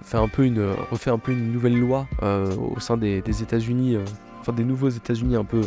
[0.02, 3.96] fait un peu une, refait un peu une nouvelle loi au sein des, des États-Unis,
[4.40, 5.62] enfin des nouveaux États-Unis un peu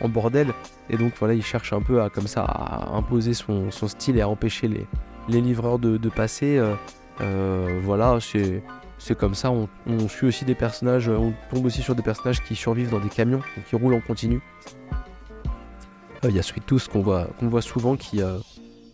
[0.00, 0.52] en, bordel.
[0.90, 4.20] Et donc voilà, il cherche un peu à comme ça à imposer son, style et
[4.20, 4.86] à empêcher les,
[5.28, 6.58] les livreurs de, passer.
[6.58, 6.74] Euh,
[7.20, 8.62] euh, voilà, c'est
[8.98, 9.50] c'est comme ça.
[9.50, 9.68] On,
[10.08, 13.40] suit aussi des personnages, on tombe aussi sur des personnages qui survivent dans des camions,
[13.68, 14.40] qui roulent en continu.
[16.24, 18.22] Euh, il y a Sweet Tooth qu'on voit, qu'on voit souvent qui,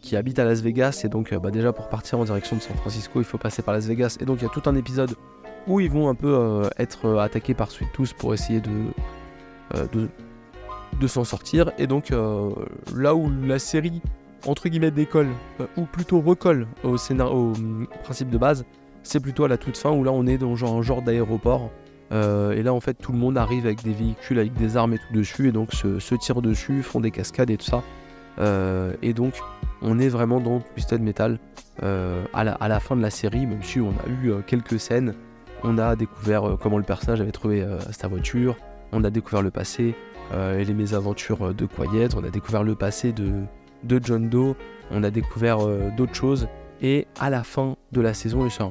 [0.00, 1.02] qui habite à Las Vegas.
[1.04, 3.74] Et donc, bah, déjà pour partir en direction de San Francisco, il faut passer par
[3.74, 4.16] Las Vegas.
[4.20, 5.14] Et donc, il y a tout un épisode
[5.66, 10.08] où ils vont un peu être attaqués par Sweet Tooth pour essayer de,
[10.98, 11.72] de s'en sortir.
[11.78, 12.50] Et donc euh,
[12.94, 14.00] là où la série,
[14.46, 15.28] entre guillemets, décolle,
[15.60, 18.64] euh, ou plutôt recolle au, scénario, au mm, principe de base,
[19.02, 21.70] c'est plutôt à la toute fin où là on est dans genre, un genre d'aéroport.
[22.12, 24.94] Euh, et là en fait tout le monde arrive avec des véhicules, avec des armes
[24.94, 27.82] et tout dessus, et donc se, se tirent dessus, font des cascades et tout ça.
[29.02, 29.34] et donc
[29.82, 31.38] on est vraiment dans Twisted Metal.
[31.82, 35.14] À la, à, la, fin de la série, même si on a eu quelques scènes.
[35.62, 38.56] On a découvert comment le personnage avait trouvé sa voiture,
[38.92, 39.94] on a découvert le passé,
[40.32, 43.46] euh, et les mésaventures de Quiet, on a découvert le passé de,
[44.02, 44.54] John Doe,
[44.90, 46.48] on a découvert euh, d'autres choses,
[46.82, 48.70] et à la fin de la saison, et c'est un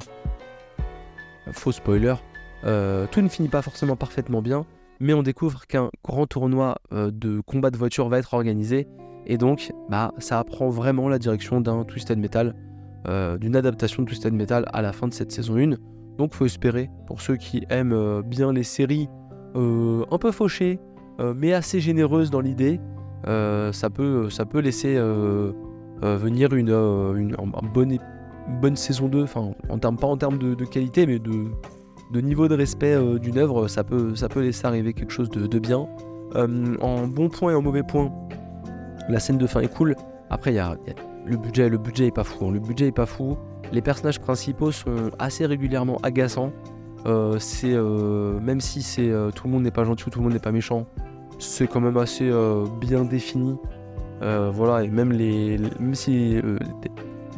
[1.51, 2.15] faux spoiler,
[2.63, 4.65] euh, tout ne finit pas forcément parfaitement bien,
[5.01, 8.87] mais on découvre qu'un grand tournoi de combat de voiture va être organisé,
[9.29, 12.53] et donc bah, ça prend vraiment la direction d'un Twisted Metal,
[13.39, 15.75] d'une adaptation de Twisted Metal à la fin de cette saison 1.
[16.17, 19.07] Donc faut espérer, pour ceux qui aiment bien les séries
[19.55, 20.79] un peu fauchées,
[21.19, 22.79] euh, mais assez généreuse dans l'idée.
[23.27, 25.51] Euh, ça, peut, ça peut laisser euh,
[26.01, 27.35] venir une, une,
[27.73, 27.97] bonne,
[28.61, 31.47] bonne saison 2, enfin, pas en termes de, qualité, mais de,
[32.13, 35.59] de niveau de respect d'une œuvre, ça peut, ça peut laisser arriver quelque chose de,
[35.59, 35.87] bien.
[36.35, 38.09] en bon point et en mauvais point,
[39.09, 39.95] la scène de fin est cool.
[40.29, 40.77] Après, il y a,
[41.25, 42.45] le budget, le budget est pas fou.
[42.45, 42.51] Hein.
[42.51, 43.37] Le budget est pas fou.
[43.71, 46.53] Les personnages principaux sont assez régulièrement agaçants.
[47.39, 50.39] c'est même si c'est tout le monde n'est pas gentil ou tout le monde n'est
[50.39, 50.87] pas méchant,
[51.39, 53.57] c'est quand même assez euh, bien défini.
[54.21, 55.57] Euh, voilà, et même, les,
[55.93, 56.57] si euh,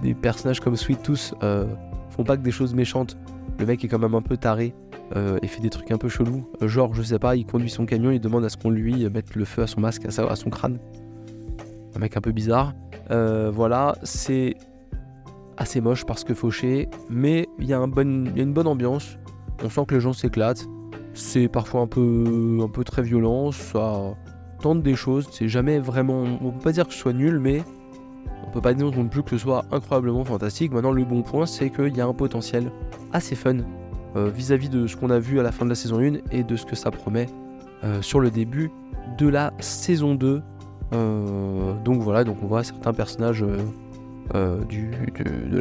[0.01, 1.35] des, personnages comme Sweet Tooth
[2.09, 3.17] font pas que des choses méchantes,
[3.59, 4.73] le mec est quand même un peu taré
[5.43, 6.47] et fait des trucs un peu chelous.
[6.61, 9.35] genre, je sais pas, il conduit son camion, il demande à ce qu'on lui mette
[9.35, 10.79] le feu à son masque, à, son crâne.
[11.95, 12.73] Un mec un peu bizarre.
[13.09, 14.55] voilà, c'est
[15.57, 19.17] assez moche parce que fauché, mais il y, a une bonne ambiance.
[19.63, 20.65] On sent que les gens s'éclatent.
[21.13, 24.15] C'est parfois un peu, très violent, ça
[24.61, 26.23] tente des choses, c'est jamais vraiment.
[26.41, 27.63] On peut pas dire que ce soit nul, mais
[28.47, 30.71] on peut pas dire non plus que ce soit incroyablement fantastique.
[30.71, 32.71] Maintenant, le bon point, c'est qu'il y a un potentiel
[33.11, 33.57] assez fun
[34.15, 36.43] euh, vis-à-vis de ce qu'on a vu à la fin de la saison 1 et
[36.43, 37.27] de ce que ça promet
[37.83, 38.71] euh, sur le début
[39.17, 40.41] de la saison 2.
[40.93, 43.45] Euh, donc voilà, donc on voit certains personnages
[44.69, 45.59] du, de,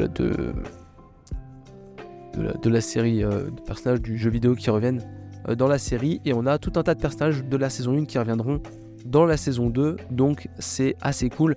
[2.42, 3.24] la, de, la, série,
[3.66, 5.02] personnages du jeu vidéo qui reviennent
[5.48, 7.96] euh, dans la série et on a tout un tas de personnages de la saison
[7.96, 8.60] 1 qui reviendront
[9.04, 11.56] dans la saison 2 donc c'est assez cool.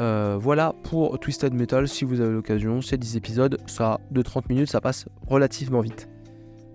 [0.00, 4.48] Euh, voilà pour Twisted Metal si vous avez l'occasion, c'est 10 épisodes, ça de 30
[4.48, 6.08] minutes, ça passe relativement vite.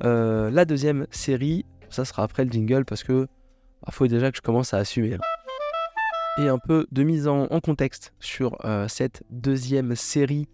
[0.03, 4.31] Euh, la deuxième série, ça sera après le jingle parce que il bah, faut déjà
[4.31, 5.17] que je commence à assumer.
[6.37, 10.47] Et un peu de mise en, contexte sur cette deuxième série.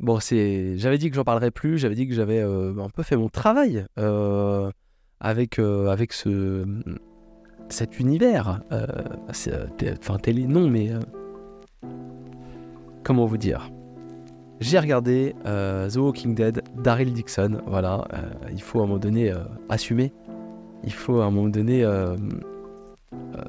[0.00, 3.16] Bon, c'est, j'avais dit que j'en parlerais plus, j'avais dit que j'avais un peu fait
[3.16, 3.84] mon travail
[5.20, 6.64] avec, avec ce,
[7.68, 8.62] cet univers.
[9.28, 10.90] enfin, télé, non, mais
[13.04, 13.70] comment vous dire?
[14.60, 17.62] J'ai regardé The Walking Dead, Daryl Dixon.
[17.66, 18.06] Voilà,
[18.50, 19.32] il faut à un moment donné
[19.68, 20.12] assumer.
[20.84, 21.84] Il faut à un moment donné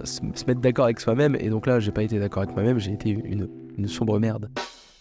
[0.04, 1.36] se, mettre d'accord avec soi-même.
[1.40, 3.48] Et donc là, j'ai pas été d'accord avec moi-même, j'ai été une,
[3.88, 4.50] sombre merde.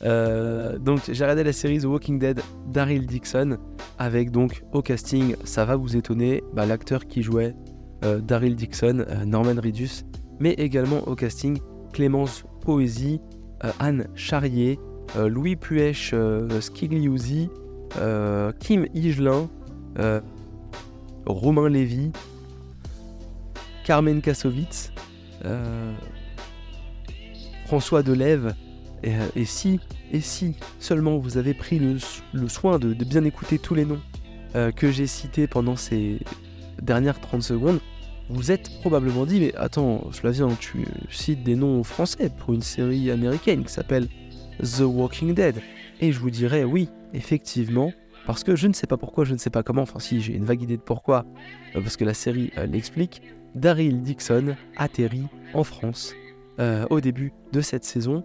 [0.02, 3.58] Euh, donc j'ai regardé la série The Walking Dead Daryl Dixon
[3.98, 7.54] avec donc au casting, ça va vous étonner, bah, l'acteur qui jouait
[8.04, 10.04] euh, Daryl Dixon, euh, Norman Reedus,
[10.38, 11.58] mais également au casting
[11.92, 13.20] Clémence Poésie,
[13.78, 14.78] Anne Charrier,
[15.18, 16.14] Louis Puech
[16.60, 17.50] Skigliuzzi,
[18.60, 19.48] Kim Higelin,
[21.26, 22.12] Romain Lévy,
[23.90, 24.92] Carmen Kassovitz,
[25.44, 25.92] euh,
[27.66, 28.54] François Delève,
[29.02, 29.80] et, euh, et, si,
[30.12, 33.98] et si seulement vous avez pris le, soin de, bien écouter tous les noms
[34.54, 36.20] euh, que j'ai cités pendant ces
[36.80, 37.80] dernières 30 secondes,
[38.28, 43.10] vous êtes probablement dit, mais attends, Flavien, tu cites des noms français pour une série
[43.10, 44.06] américaine qui s'appelle
[44.62, 45.60] The Walking Dead.
[46.00, 47.92] Et je vous dirais, oui, effectivement,
[48.24, 50.34] parce que je ne sais pas pourquoi, je ne sais pas comment, enfin si j'ai
[50.34, 51.26] une vague idée de pourquoi,
[51.74, 53.20] parce que la série l'explique,
[53.54, 56.14] Daryl Dixon atterrit en France
[56.58, 58.24] euh, au début de cette saison.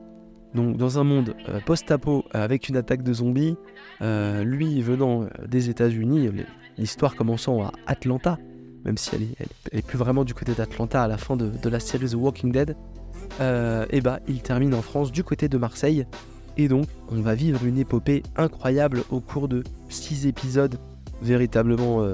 [0.54, 3.58] Donc dans un monde euh, post-apo avec une attaque de zombies,
[4.02, 6.30] euh, lui venant des États-Unis,
[6.78, 8.38] l'histoire commençant à Atlanta,
[8.86, 9.24] même si elle
[9.72, 12.76] est, plus vraiment du côté d'Atlanta à la fin de, la série The Walking Dead,
[13.40, 16.06] et bah il termine en France du côté de Marseille.
[16.58, 20.78] Et donc on va vivre une épopée incroyable au cours de 6 épisodes
[21.22, 22.06] véritablement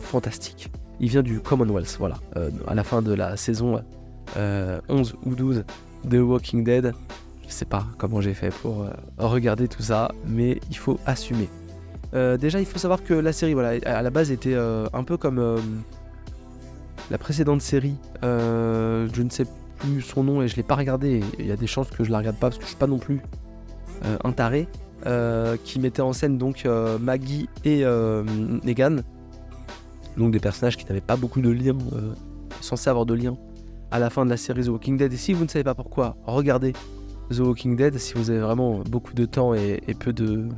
[0.00, 0.70] fantastiques
[1.00, 2.16] il vient du Commonwealth, voilà.
[2.36, 3.82] Euh, à la fin de la saison 11
[4.36, 4.80] euh,
[5.24, 5.64] ou 12
[6.04, 6.92] de Walking Dead,
[7.46, 11.48] je sais pas comment j'ai fait pour euh, regarder tout ça, mais il faut assumer.
[12.12, 15.58] déjà, il faut savoir que la série, voilà, à la base était un peu comme
[17.10, 17.96] la précédente série.
[18.22, 19.46] je ne sais
[19.78, 21.22] plus son nom et je l'ai pas regardé.
[21.38, 22.88] Il y a des chances que je la regarde pas parce que je suis pas
[22.88, 23.20] non plus
[24.02, 24.68] un taré.
[25.64, 26.66] qui mettait en scène donc
[27.00, 27.84] Maggie et
[28.64, 29.02] Negan
[30.16, 32.14] donc des personnages qui n'avaient pas beaucoup de liens, euh,
[32.60, 33.36] censés avoir de liens,
[33.90, 35.12] à la fin de la série The Walking Dead.
[35.12, 36.72] Et si vous ne savez pas pourquoi, regardez
[37.30, 40.48] The Walking Dead si vous avez vraiment beaucoup de temps et, peu de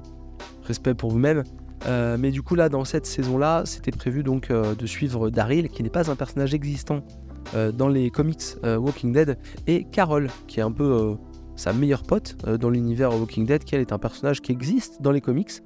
[0.64, 1.44] respect pour vous-même.
[1.86, 5.68] Euh, mais du coup là, dans cette saison-là, c'était prévu donc euh, de suivre Daryl,
[5.68, 7.00] qui n'est pas un personnage existant
[7.74, 9.36] dans les comics Walking Dead,
[9.66, 11.16] et Carol, qui est un peu
[11.54, 15.10] sa meilleure pote dans l'univers Walking Dead, qui elle est un personnage qui existe dans
[15.10, 15.60] les comics,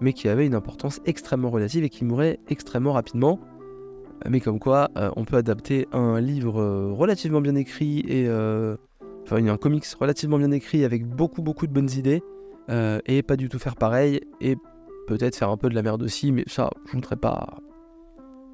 [0.00, 3.38] mais qui avait une importance extrêmement relative et qui mourait extrêmement rapidement.
[4.28, 8.76] Mais comme quoi, euh, on peut adapter un livre euh, relativement bien écrit et euh,
[9.22, 12.22] enfin un comics relativement bien écrit avec beaucoup beaucoup de bonnes idées
[13.06, 14.54] et pas du tout faire pareil et
[15.08, 17.58] peut-être faire un peu de la merde aussi, mais ça, je voudrais pas,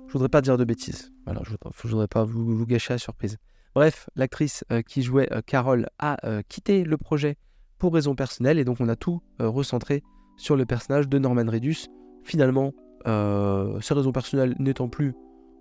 [0.07, 1.13] je voudrais pas dire de bêtises.
[1.27, 3.37] Voilà, je voudrais, voudrais pas vous, gâcher la surprise.
[3.75, 6.17] Bref, l'actrice qui jouait Carole a
[6.49, 7.37] quitté le projet
[7.77, 10.03] pour raisons personnelles et donc on a tout recentré
[10.37, 11.89] sur le personnage de Norman Redus.
[12.23, 12.73] Finalement,
[13.07, 15.15] euh, sa raison personnelle n'étant plus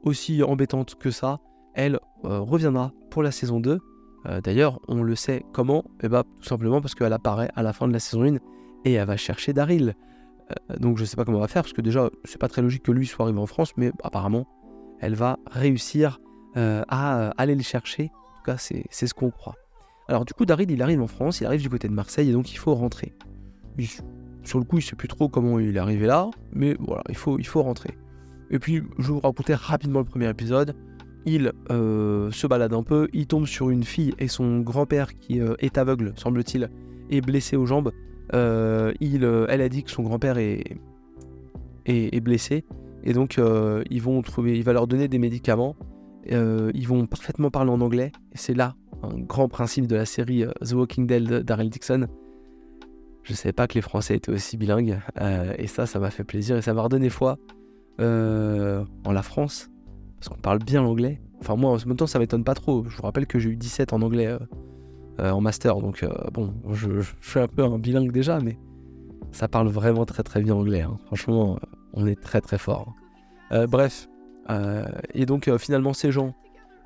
[0.04, 1.40] aussi embêtante que ça,
[1.74, 3.80] elle euh, reviendra pour la saison 2.
[4.28, 7.74] Euh, d'ailleurs, on le sait comment Eh bah, tout simplement parce qu'elle apparaît à la
[7.74, 8.38] fin de la saison 1
[8.86, 9.96] et elle va chercher Daryl.
[10.80, 12.84] donc je sais pas comment on va faire, parce que déjà, c'est pas très logique
[12.84, 14.46] que lui soit arrivé en France, mais apparemment,
[15.00, 16.20] elle va réussir
[16.56, 18.12] à aller le chercher.
[18.14, 19.56] En tout cas, c'est ce qu'on croit.
[20.08, 22.34] Alors du coup, Daryl, il arrive en France, il arrive du côté de Marseille, et
[22.34, 23.14] donc il faut rentrer.
[24.46, 27.16] Sur le coup, je sais plus trop comment il est arrivé là, mais voilà, il
[27.16, 27.98] faut, il rentrer.
[28.52, 30.76] Et puis, je vous raconter rapidement le premier épisode.
[31.26, 35.42] Il euh, se balade un peu, il tombe sur une fille et son grand-père qui
[35.42, 36.70] euh, est aveugle, semble-t-il,
[37.10, 37.92] est blessé aux jambes.
[38.36, 40.78] Euh, il, elle a dit que son grand-père est,
[41.88, 42.64] est, blessé,
[43.04, 43.40] et donc
[43.90, 44.04] ils
[44.38, 45.76] il va leur donner des médicaments.
[46.28, 50.74] ils vont parfaitement parler en anglais, c'est là un grand principe de la série The
[50.74, 52.08] Walking Dead d'Arel Dixon
[53.26, 55.00] je ne savais pas que les Français étaient aussi bilingues.
[55.20, 56.58] Euh, et ça, ça m'a fait plaisir.
[56.58, 57.40] Et ça m'a redonné foi
[58.00, 59.72] euh, en la France.
[60.20, 61.20] Parce qu'on parle bien l'anglais.
[61.42, 62.86] Enfin, moi, en ce moment, ça m'étonne pas trop.
[62.88, 64.28] Je vous rappelle que j'ai eu 17 en anglais
[65.20, 65.78] euh, en master.
[65.78, 68.60] Donc, bon, je, suis un peu un bilingue déjà, mais
[69.32, 70.82] ça parle vraiment très très bien anglais.
[70.82, 71.00] Hein.
[71.08, 71.58] Franchement,
[71.94, 72.94] on est très très fort.
[73.68, 74.08] bref.
[75.16, 76.36] et donc, finalement, ces gens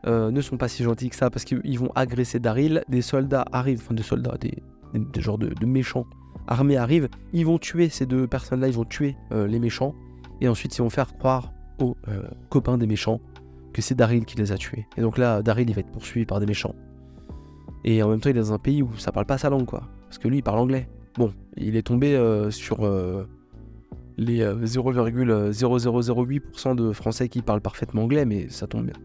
[0.05, 2.83] ne sont pas si gentils que ça parce qu'ils vont agresser Daryl.
[2.87, 6.05] Des soldats arrivent, enfin, des soldats, des, des, genres de méchants
[6.49, 9.95] armée arrive, ils vont tuer ces deux personnes-là, ils vont tuer euh, les méchants,
[10.41, 13.21] et ensuite ils vont faire croire aux euh, copains des méchants
[13.71, 14.85] que c'est Daryl qui les a tués.
[14.97, 16.75] Et donc là, Daryl, il va être poursuivi par des méchants.
[17.85, 19.65] Et en même temps, il est dans un pays où ça parle pas sa langue,
[19.65, 19.83] quoi.
[20.07, 20.89] Parce que lui, il parle anglais.
[21.17, 22.79] Bon, il est tombé euh, sur
[24.17, 28.95] les 0,0008% de Français qui parlent parfaitement anglais, mais ça tombe bien.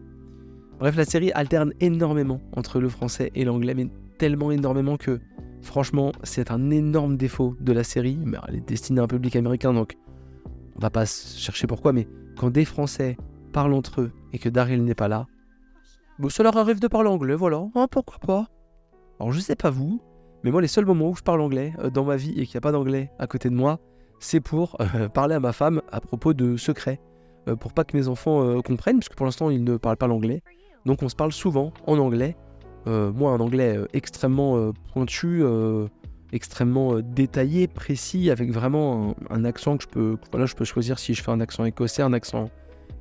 [0.79, 5.21] Bref, la série alterne énormément entre le français et l'anglais, mais tellement énormément que,
[5.65, 8.17] franchement, c'est un énorme défaut de la série.
[8.23, 9.95] Mais elle est destinée à un public américain, donc
[10.75, 13.17] on va pas chercher pourquoi, mais quand des Français
[13.53, 15.25] parlent entre eux et que Daryl n'est pas là,
[16.19, 18.47] bon, ça leur arrive de parler anglais, voilà, hein, pourquoi pas?
[19.19, 20.01] Alors je sais pas vous,
[20.43, 22.55] mais moi les seuls moments où je parle anglais euh, dans ma vie et qu'il
[22.55, 23.79] n'y a pas d'anglais à côté de moi,
[24.19, 26.99] c'est pour euh, parler à ma femme à propos de secrets,
[27.47, 30.07] euh, pour pas que mes enfants comprennent, parce que pour l'instant ils ne parlent pas
[30.07, 30.41] l'anglais.
[30.85, 32.35] Donc on se parle souvent en anglais.
[32.85, 35.43] Moi un anglais extrêmement pointu,
[36.31, 41.13] extrêmement détaillé, précis, avec vraiment un, accent que je peux, voilà, je peux choisir si
[41.13, 42.49] je fais un accent écossais, un accent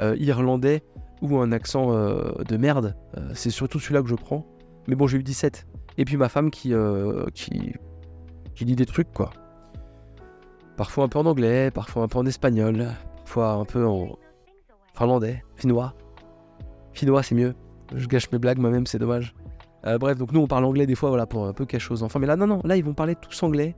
[0.01, 0.83] irlandais
[1.23, 2.97] ou un accent de merde.
[3.35, 4.47] c'est surtout celui-là que je prends.
[4.89, 5.67] Mais bon, j'ai eu 17.
[5.97, 7.73] Et puis ma femme qui, euh, qui,
[8.55, 9.31] qui dit des trucs, quoi.
[10.77, 14.19] Parfois un peu en anglais, parfois un peu en espagnol, parfois un peu en
[14.95, 15.95] finlandais, finnois.
[16.93, 17.55] Finnois, c'est mieux.
[17.95, 19.35] Je gâche mes blagues moi-même, c'est dommage.
[19.87, 22.05] Euh, bref, donc nous on parle anglais des fois, voilà, pour un peu chose aux
[22.07, 22.19] enfants.
[22.19, 23.75] Mais là, non, non, là ils vont parler tous anglais.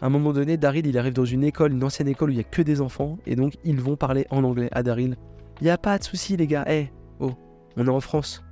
[0.00, 2.36] À un moment donné, Daryl il arrive dans une école, une ancienne école où il
[2.36, 5.16] n'y a que des enfants, et donc ils vont parler en anglais à Daryl.
[5.60, 6.64] Il n'y a pas de souci, les gars.
[6.68, 6.88] Eh,
[7.20, 7.32] oh,
[7.76, 8.42] on est en France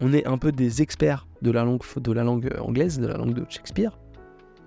[0.00, 3.44] on est un peu des experts de la langue, langue anglaise, de la langue de
[3.48, 3.98] Shakespeare.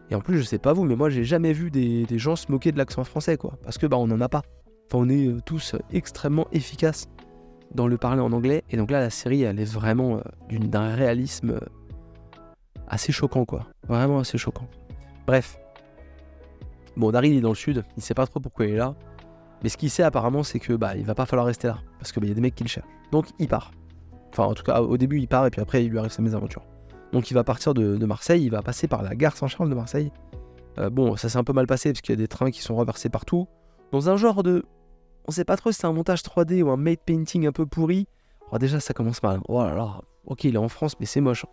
[0.09, 2.51] Et en plus, je sais pas vous, mais moi j'ai jamais vu des, gens se
[2.51, 3.57] moquer de l'accent français, quoi.
[3.63, 4.41] Parce que bah on en a pas.
[4.87, 7.07] Enfin, on est euh, tous extrêmement efficaces
[7.73, 8.63] dans le parler en anglais.
[8.69, 11.59] Et donc là, la série, elle est vraiment euh, d'un réalisme euh,
[12.87, 13.67] assez choquant, quoi.
[13.87, 14.67] Vraiment assez choquant.
[15.27, 15.57] Bref.
[16.97, 18.95] Bon, Daryl est dans le sud, il sait pas trop pourquoi il est là.
[19.63, 21.77] Mais ce qu'il sait apparemment, c'est que bah il va pas falloir rester là.
[21.99, 22.87] Parce qu'il bah, y a des mecs qui le cherchent.
[23.11, 23.71] Donc il part.
[24.31, 26.21] Enfin, en tout cas, au début, il part et puis après, il lui arrive sa
[26.21, 26.63] mésaventure.
[27.11, 30.11] Donc, il va partir de, Marseille, il va passer par la gare Saint-Charles de Marseille.
[30.79, 32.61] Euh, bon, ça s'est un peu mal passé parce qu'il y a des trains qui
[32.61, 33.47] sont renversés partout.
[33.91, 34.63] Dans un genre de.
[35.31, 37.65] On sait pas trop si c'est un montage 3D ou un made painting un peu
[37.65, 38.05] pourri.
[38.51, 39.39] Oh, déjà, ça commence mal.
[39.47, 40.01] Oh là là.
[40.25, 41.45] Ok, il est en France, mais c'est moche.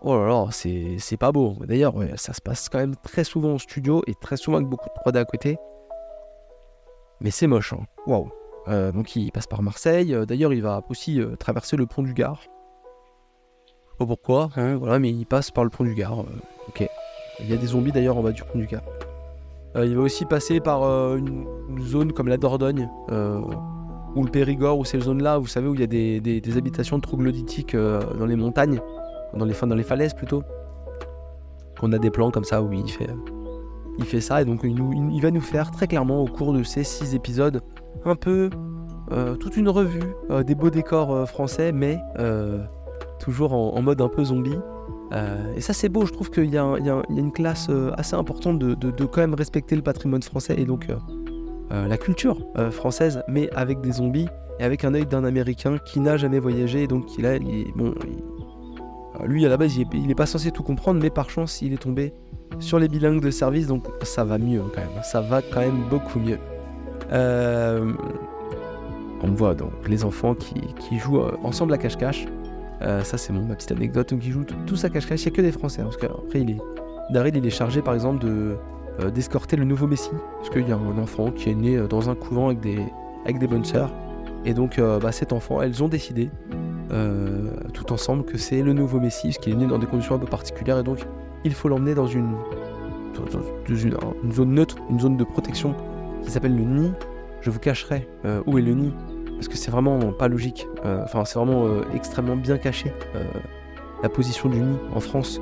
[0.00, 1.58] Oh là là, c'est pas beau.
[1.66, 4.88] D'ailleurs, ça se passe quand même très souvent en studio et très souvent avec beaucoup
[4.88, 5.58] de 3D à côté.
[7.20, 7.74] Mais c'est moche.
[7.74, 7.84] Hein.
[8.68, 10.14] Euh, donc il passe par Marseille.
[10.14, 12.40] Euh, d'ailleurs, il va aussi euh, traverser le pont du Gard.
[13.98, 16.20] Pas pourquoi, hein, voilà, mais il passe par le pont du Gard.
[16.68, 16.88] ok.
[17.40, 18.82] Il y a des zombies d'ailleurs en bas du pont du Gard.
[19.76, 20.82] Il va aussi passer par
[21.16, 21.46] une,
[21.80, 22.88] zone comme la Dordogne,
[24.16, 27.76] ou le Périgord, ou ces zones-là, vous savez, où il y a des, habitations troglodytiques
[27.76, 28.80] dans les montagnes,
[29.34, 30.42] dans les, falaises plutôt.
[31.82, 33.10] On a des plans comme ça où il fait,
[33.98, 36.82] il fait ça, et donc il, va nous faire très clairement au cours de ces
[36.82, 37.60] six épisodes
[38.04, 38.50] un peu
[39.10, 41.98] euh, toute une revue euh, des beaux décors euh, français, mais
[43.18, 44.58] toujours en, mode un peu zombie.
[45.56, 46.76] Et ça c'est beau, je trouve qu'il y, a
[47.08, 50.88] une classe assez importante de, quand même respecter le patrimoine français et donc
[51.70, 52.38] la culture
[52.70, 54.28] française, mais avec des zombies
[54.60, 57.38] et avec un œil d'un Américain qui n'a jamais voyagé, donc il a,
[57.74, 57.94] bon,
[59.24, 61.82] lui à la base il n'est pas censé tout comprendre, mais par chance il est
[61.82, 62.12] tombé
[62.60, 65.84] sur les bilingues de service, donc ça va mieux quand même, ça va quand même
[65.90, 66.38] beaucoup mieux.
[67.12, 67.92] Euh,
[69.22, 72.26] on voit donc les enfants qui, jouent euh, ensemble à cache-cache.
[72.82, 74.10] Euh, ça, c'est ma petite anecdote.
[74.10, 75.22] Donc, ils jouent tous à cache-cache.
[75.24, 75.82] Il n'y a que des Français.
[75.82, 76.58] Hein, parce qu'après, il est...
[77.10, 78.56] Daryl, il est chargé, par exemple, de
[79.14, 80.10] d'escorter le nouveau Messie.
[80.38, 82.80] Parce qu'il y a un enfant qui est né dans un couvent avec des,
[83.24, 83.92] avec des bonnes sœurs.
[84.44, 86.30] Et donc, bah, cet enfant, elles ont décidé,
[87.72, 90.18] tout ensemble, que c'est le nouveau Messie, parce qu'il est né dans des conditions un
[90.18, 90.78] peu particulières.
[90.78, 90.98] Et donc,
[91.44, 92.34] il faut l'emmener dans une,
[93.14, 95.74] dans une, zone neutre, une zone de protection
[96.24, 96.92] qui s'appelle le nid.
[97.40, 98.92] Je vous cacherai euh, où est le nid,
[99.38, 100.66] parce que c'est vraiment pas logique.
[100.84, 102.92] Euh, enfin, c'est vraiment euh, extrêmement bien caché
[104.02, 105.40] la position du nid en France.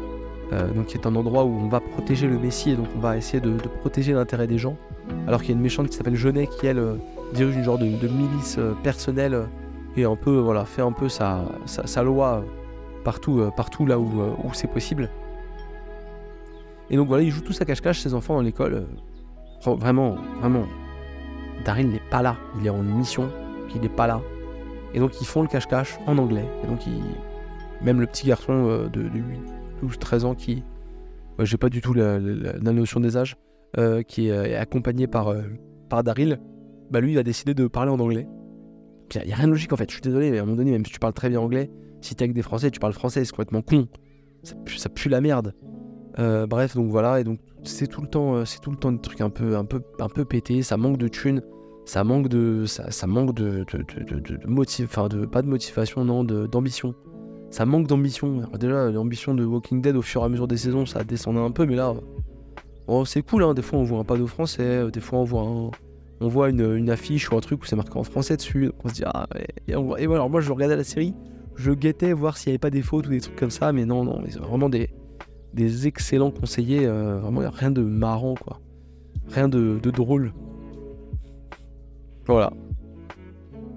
[0.74, 3.16] donc, qui est un endroit où on va protéger le Messie et donc on va
[3.16, 4.76] essayer de, protéger l'intérêt des gens.
[5.26, 6.82] Alors qu'il y a une méchante qui s'appelle Genet qui elle
[7.34, 9.42] dirige une genre de, milice personnelle
[9.96, 11.44] et un peu voilà fait un peu sa,
[12.02, 12.44] loi
[13.04, 15.10] partout, partout là où, où c'est possible.
[16.88, 18.86] Et donc voilà, ils jouent tous à cache-cache, ces enfants dans l'école.
[19.64, 20.64] Vraiment, vraiment.
[21.64, 22.36] Daryl n'est pas là.
[22.58, 23.30] Il est en mission,
[23.74, 24.20] il n'est pas là.
[24.94, 26.44] Et donc ils font le cache-cache en anglais.
[26.64, 26.80] Et donc
[27.82, 29.12] même le petit garçon euh, de, 8,
[29.82, 30.62] 12, 13 ans qui...
[31.40, 33.36] J'ai pas du tout la, notion des âges.
[33.78, 35.42] Euh, qui est, accompagné par, euh,
[35.90, 36.40] par Daryl.
[36.90, 38.26] Bah lui il a décidé de parler en anglais.
[39.14, 39.90] Il n'y a, rien de logique en fait.
[39.90, 41.70] Je suis désolé, mais à un moment donné, même si tu parles très bien anglais,
[42.00, 43.88] si t'es avec des Français, tu parles français, c'est complètement con.
[44.44, 45.52] Ça pue la merde.
[46.16, 47.38] bref, donc voilà, et donc
[47.68, 49.82] c'est tout le temps, euh, c'est tout le temps des trucs un peu, un peu,
[49.98, 50.62] un peu pété.
[50.62, 51.42] Ça manque de thunes.
[51.86, 53.82] Ça manque de, ça, manque de, de,
[54.18, 56.94] de, enfin de, pas de motivation, non, d'ambition.
[57.50, 58.42] Ça manque d'ambition.
[58.58, 61.52] Déjà, l'ambition de Walking Dead au fur et à mesure des saisons, ça descendait un
[61.52, 61.94] peu, mais là,
[62.88, 63.44] oh, c'est cool.
[63.44, 63.54] Hein.
[63.54, 65.70] Des fois, on voit un panneau français, des fois, on voit
[66.20, 68.72] on voit une, affiche ou un truc où c'est marqué en français dessus.
[68.84, 69.28] on se dit ah
[69.68, 70.14] et, voilà.
[70.14, 71.14] Alors moi, je regardais la série,
[71.54, 73.84] je guettais voir s'il n'y avait pas des fautes ou des trucs comme ça, mais
[73.84, 74.90] non, non, c'est vraiment des,
[75.54, 76.86] des excellents conseillers.
[76.86, 78.60] Euh, vraiment, rien de marrant, quoi.
[79.28, 80.32] Rien de, de drôle.
[82.26, 82.52] Voilà.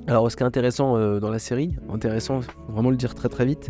[0.09, 3.29] Alors, ce qui est intéressant euh, dans la série, intéressant, faut vraiment le dire très
[3.29, 3.69] très vite,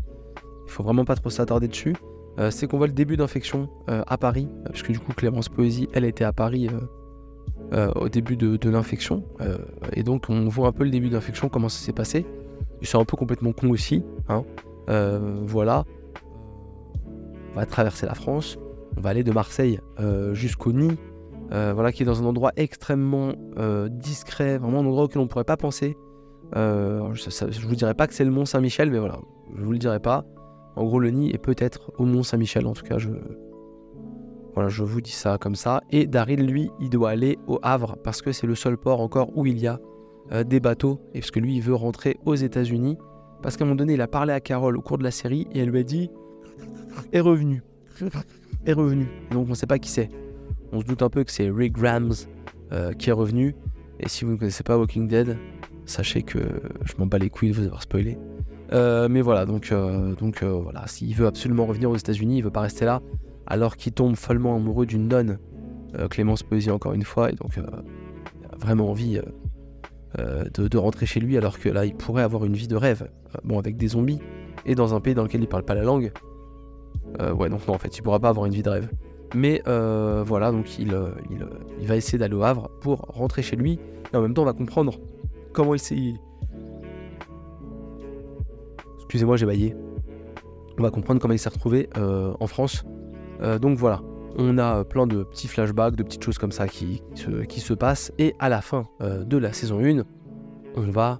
[0.65, 1.95] il faut vraiment pas trop s'attarder dessus,
[2.39, 5.49] euh, c'est qu'on voit le début d'infection euh, à Paris, parce que du coup, Clémence
[5.49, 6.69] Poésie, elle était à Paris
[7.95, 9.23] au début de, l'infection,
[9.93, 12.25] et donc on voit un peu le début d'infection, comment ça s'est passé.
[12.82, 14.43] C'est un peu complètement con aussi, hein.
[15.45, 15.84] voilà.
[17.53, 18.57] On va traverser la France,
[18.97, 19.80] on va aller de Marseille
[20.34, 20.97] jusqu'au Nid,
[21.52, 25.24] euh, voilà, qui est dans un endroit extrêmement euh, discret, vraiment un endroit auquel on
[25.24, 25.97] ne pourrait pas penser.
[26.56, 29.20] Euh, je ne vous dirais pas que c'est le Mont Saint-Michel, mais voilà,
[29.56, 30.26] je vous le dirai pas.
[30.76, 33.10] En gros, le nid est peut-être au Mont Saint-Michel, en tout cas, je...
[34.54, 35.82] Voilà, je vous dis ça comme ça.
[35.89, 39.36] Et Daryl, lui, il doit aller au Havre parce que c'est le seul port encore
[39.38, 39.80] où il y a
[40.43, 41.00] des bateaux.
[41.14, 42.97] Et parce que lui, il veut rentrer aux États-Unis.
[43.41, 45.47] Parce qu'à un moment donné, il a parlé à Carole au cours de la série
[45.54, 46.10] et elle lui a dit
[47.14, 47.64] Est revenu.
[48.66, 49.08] Est revenu.
[49.32, 50.10] Donc on ne sait pas qui c'est.
[50.72, 52.13] On se doute un peu que c'est Rick Grams
[52.72, 53.55] euh, qui est revenu.
[53.99, 55.38] Et si vous ne connaissez pas Walking Dead,
[55.86, 56.39] sachez que
[56.86, 58.17] je m'en bats les couilles de vous avoir spoilé.
[58.72, 62.51] Euh, mais voilà, donc, euh, donc voilà, s'il veut absolument revenir aux États-Unis, il veut
[62.51, 63.01] pas rester là,
[63.47, 65.39] alors qu'il tombe follement amoureux d'une nonne,
[66.11, 69.20] Clémence Poésie encore une fois, et donc il a vraiment envie
[70.15, 73.09] de, rentrer chez lui, alors que là, il pourrait avoir une vie de rêve,
[73.43, 74.20] bon, avec des zombies,
[74.67, 76.11] et dans un pays dans lequel il parle pas la langue.
[77.20, 78.89] ouais, donc non, en fait, il pourra pas avoir une vie de rêve.
[79.36, 81.45] Mais euh, voilà, donc il, euh, euh,
[81.80, 83.80] il, va essayer d'aller au Havre pour rentrer chez lui.
[84.13, 84.99] Et en même temps, on va comprendre
[85.53, 86.13] comment il s'est.
[88.97, 89.75] Excusez-moi, j'ai baillé.
[90.77, 92.86] On va comprendre comment il s'est retrouvé en France.
[93.61, 94.01] donc voilà,
[94.38, 97.73] on a plein de petits flashbacks, de petites choses comme ça qui, se, qui se
[97.73, 98.13] passent.
[98.17, 100.03] Et à la fin de la saison 1,
[100.75, 101.19] on va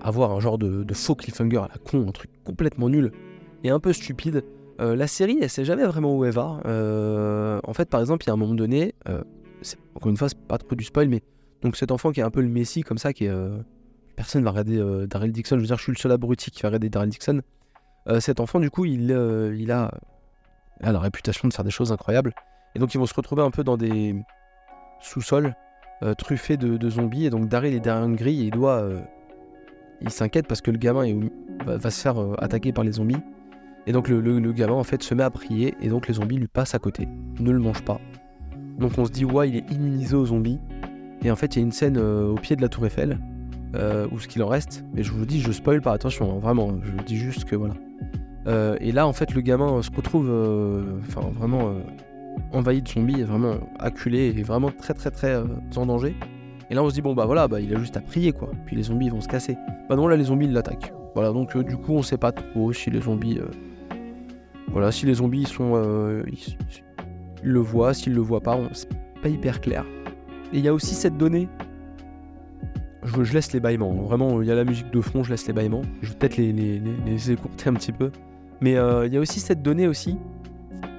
[0.00, 3.10] avoir un genre de, de faux cliffhanger à la con, un truc complètement nul
[3.64, 4.44] et un peu stupide
[4.80, 6.60] euh, la série, elle sait jamais vraiment où elle va.
[6.66, 9.22] Euh, en fait, par exemple, il y a un moment donné, euh,
[9.94, 11.22] encore une fois, c'est pas trop du spoil, mais
[11.62, 13.32] donc cet enfant qui est un peu le messie comme ça, qui est
[14.16, 15.56] personne va regarder Daryl Dixon.
[15.56, 17.40] Je veux dire, je suis le seul abruti qui va regarder Daryl Dixon.
[18.20, 19.10] cet enfant, du coup, il,
[19.58, 19.90] il a,
[20.80, 22.34] la réputation de faire des choses incroyables,
[22.74, 24.14] et donc ils vont se retrouver un peu dans des
[25.00, 25.54] sous-sols
[26.18, 28.86] truffés de, zombies, et donc Daryl est derrière une grille et il doit,
[30.00, 31.28] il s'inquiète parce que le gamin
[31.64, 33.22] va se faire attaquer par les zombies.
[33.86, 36.36] Et donc le, le, gamin en fait se met à prier et donc les zombies
[36.36, 37.08] lui passent à côté,
[37.38, 38.00] ne le mangent pas.
[38.78, 40.58] Donc on se dit ouais il est immunisé aux zombies.
[41.22, 43.18] Et en fait il y a une scène euh, au pied de la tour Eiffel,
[43.74, 46.38] euh, où ce qu'il en reste, mais je vous dis je spoil pas, attention, hein,
[46.38, 47.74] vraiment, je vous dis juste que voilà.
[48.46, 50.28] Euh, et là en fait le gamin se retrouve
[51.32, 51.74] vraiment
[52.52, 55.36] envahi de zombies, vraiment acculé et vraiment très très très
[55.76, 56.16] en danger.
[56.70, 58.50] Et là on se dit bon bah voilà, bah, il a juste à prier quoi,
[58.64, 59.58] puis les zombies vont se casser.
[59.90, 60.94] Bah non là les zombies l'attaquent.
[61.14, 63.38] Voilà donc du coup on sait pas trop si les zombies
[64.68, 66.56] voilà, si les zombies sont, euh, ils,
[67.42, 68.88] le voient, s'ils le voient pas, c'est
[69.22, 69.84] pas hyper clair.
[70.52, 71.48] Et il y a aussi cette donnée.
[73.02, 73.92] Je, laisse les bâillements.
[73.92, 75.82] Vraiment, il y a la musique de fond, je laisse les bâillements.
[76.00, 78.10] Je vais peut-être les, les, écourter un petit peu.
[78.60, 80.16] Mais euh, il y a aussi cette donnée aussi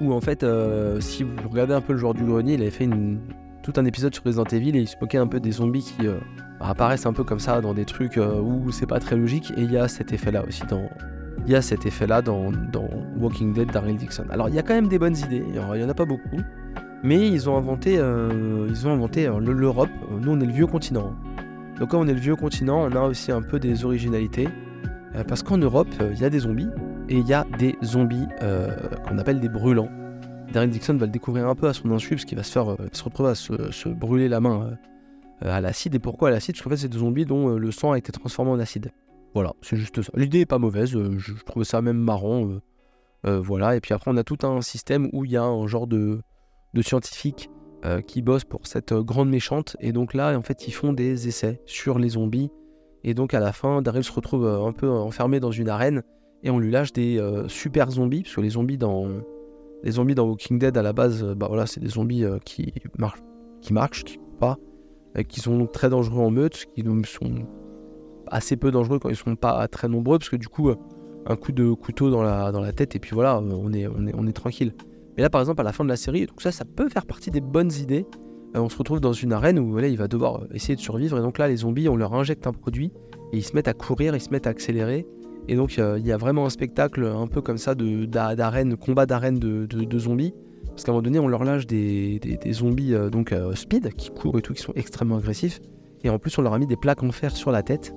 [0.02, 2.70] où en fait, euh, si vous regardez un peu le joueur du grenier, il avait
[2.70, 2.88] fait
[3.64, 6.08] tout un épisode sur Resident Evil et il se moquait un peu des zombies qui
[6.60, 9.52] apparaissent un peu comme ça dans des trucs où c'est pas très logique.
[9.58, 10.88] Et il y a cet effet-là aussi dans,
[11.46, 12.52] il y a cet effet-là dans,
[13.18, 14.26] Walking Dead d'Ariel Dixon.
[14.30, 16.42] Alors il y a quand même des bonnes idées, il n'y en a pas beaucoup,
[17.04, 19.90] mais ils ont inventé, euh, ils ont inventé euh, l'Europe.
[20.20, 21.14] Nous on est le vieux continent.
[21.80, 24.48] Donc quand on est le vieux continent, on a aussi un peu des originalités,
[25.16, 26.70] euh, parce qu'en Europe, il y a des zombies,
[27.10, 28.26] et il y a des zombies
[29.08, 29.90] qu'on appelle des brûlants.
[30.52, 32.76] Daryl Dixon va le découvrir un peu à son insu, parce qu'il va se faire,
[32.92, 34.72] se retrouver à se, brûler la main
[35.42, 35.94] à l'acide.
[35.94, 36.56] Et pourquoi à l'acide?
[36.56, 38.90] Parce qu'en fait, c'est des zombies dont le sang a été transformé en acide.
[39.36, 40.14] Voilà, c'est juste ça.
[40.16, 42.48] L'idée est pas mauvaise, euh, je, trouvais ça même marrant.
[42.48, 42.62] Euh,
[43.28, 45.68] euh, voilà, et puis après on a tout un système où il y a un
[45.68, 46.22] genre de,
[46.74, 47.50] de scientifiques
[48.08, 51.62] qui bossent pour cette grande méchante, et donc là en fait ils font des essais
[51.68, 52.50] sur les zombies,
[53.04, 56.02] et donc à la fin Daryl se retrouve un peu enfermé dans une arène,
[56.42, 59.08] et on lui lâche des super zombies, parce que les zombies dans,
[59.84, 63.22] les zombies dans Walking Dead à la base, bah voilà, c'est des zombies qui marchent,
[63.62, 64.58] qui marchent, qui pas,
[65.28, 67.46] qui sont très dangereux en meute, qui sont
[68.36, 70.76] assez peu dangereux quand ils sont pas très nombreux, parce que du coup, euh,
[71.26, 74.06] un coup de couteau dans la, dans la tête, et puis voilà, on est, on
[74.06, 74.74] est, on est tranquille.
[75.16, 77.06] Mais là, par exemple, à la fin de la série, donc ça, ça peut faire
[77.06, 78.06] partie des bonnes idées.
[78.54, 81.18] on se retrouve dans une arène où il va devoir essayer de survivre.
[81.18, 82.92] Et donc là, les zombies, on leur injecte un produit
[83.32, 85.08] et ils se mettent à courir, ils se mettent à accélérer.
[85.48, 89.06] Et donc il y a vraiment un spectacle un peu comme ça de, d'arène, combat
[89.06, 90.34] d'arène de, zombies.
[90.68, 92.20] Parce qu'à un moment donné, on leur lâche des,
[92.52, 95.62] zombies donc speed qui courent et tout, qui sont extrêmement agressifs.
[96.04, 97.96] Et en plus, on leur a mis des plaques en fer sur la tête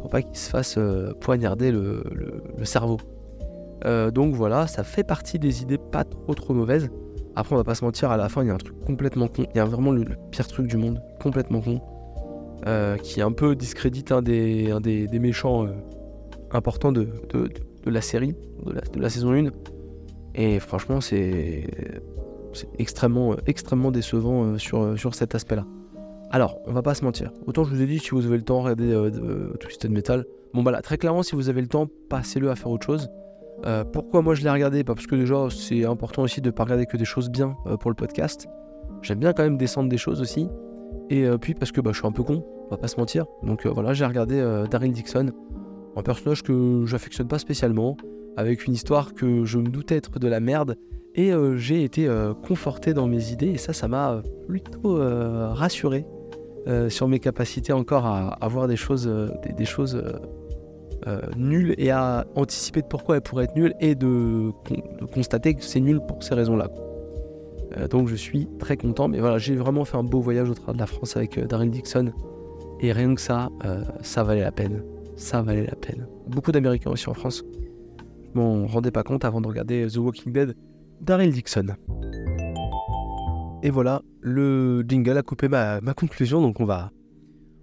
[0.00, 0.78] pour pas qu'ils se fassent
[1.20, 2.02] poignarder le
[2.64, 2.98] cerveau.
[3.84, 6.90] Euh, donc voilà, ça fait partie des idées pas trop trop mauvaises.
[7.36, 9.28] Après, on va pas se mentir, à la fin, il y a un truc complètement
[9.28, 9.46] con.
[9.54, 11.80] Il y a vraiment le, pire truc du monde, complètement con,
[12.66, 15.70] euh, qui un peu discrédite un des, méchants euh,
[16.50, 17.08] importants de,
[17.86, 18.34] la série,
[18.64, 19.50] de la, saison 1.
[20.34, 21.64] Et franchement, c'est
[22.78, 23.36] extrêmement,
[23.92, 25.64] décevant sur, sur cet aspect-là.
[26.30, 27.32] Alors, on va pas se mentir.
[27.46, 29.10] Autant je vous ai dit, si vous avez le temps, regardez
[29.60, 30.24] Twisted Metal.
[30.54, 33.08] Bon, bah là, très clairement, si vous avez le temps, passez-le à faire autre chose.
[33.66, 34.84] Euh, pourquoi moi je l'ai regardé?
[34.84, 37.76] Parce que déjà c'est important aussi de ne pas regarder que des choses bien euh,
[37.76, 38.46] pour le podcast.
[39.02, 40.48] J'aime bien quand même descendre des choses aussi.
[41.10, 42.98] Et euh, puis parce que bah, je suis un peu con, on va pas se
[42.98, 43.26] mentir.
[43.42, 45.30] Donc voilà, j'ai regardé Daryl Dixon,
[45.96, 47.96] un personnage que j'affectionne pas spécialement,
[48.36, 50.76] avec une histoire que je me doutais être de la merde.
[51.14, 52.08] Et j'ai été
[52.46, 54.98] conforté dans mes idées et ça, ça m'a plutôt
[55.54, 56.04] rassuré
[56.88, 59.10] sur mes capacités encore à, à voir des choses,
[59.56, 60.02] des choses
[61.06, 64.50] euh, nul et à anticiper de pourquoi elle pourrait être nulle et de,
[65.14, 66.68] constater que c'est nul pour ces raisons-là.
[67.76, 70.54] Euh, donc je suis très content, mais voilà, j'ai vraiment fait un beau voyage au
[70.54, 72.12] travers de la France avec euh, Daryl Dixon
[72.80, 73.48] et rien que ça,
[74.02, 74.84] ça valait la peine.
[75.16, 76.06] Ça valait la peine.
[76.28, 77.42] Beaucoup d'Américains aussi en France.
[78.22, 80.56] Je m'en rendais pas compte avant de regarder The Walking Dead.
[81.00, 81.74] Daryl Dixon.
[83.62, 86.90] Et voilà, le jingle a coupé ma, conclusion, donc on va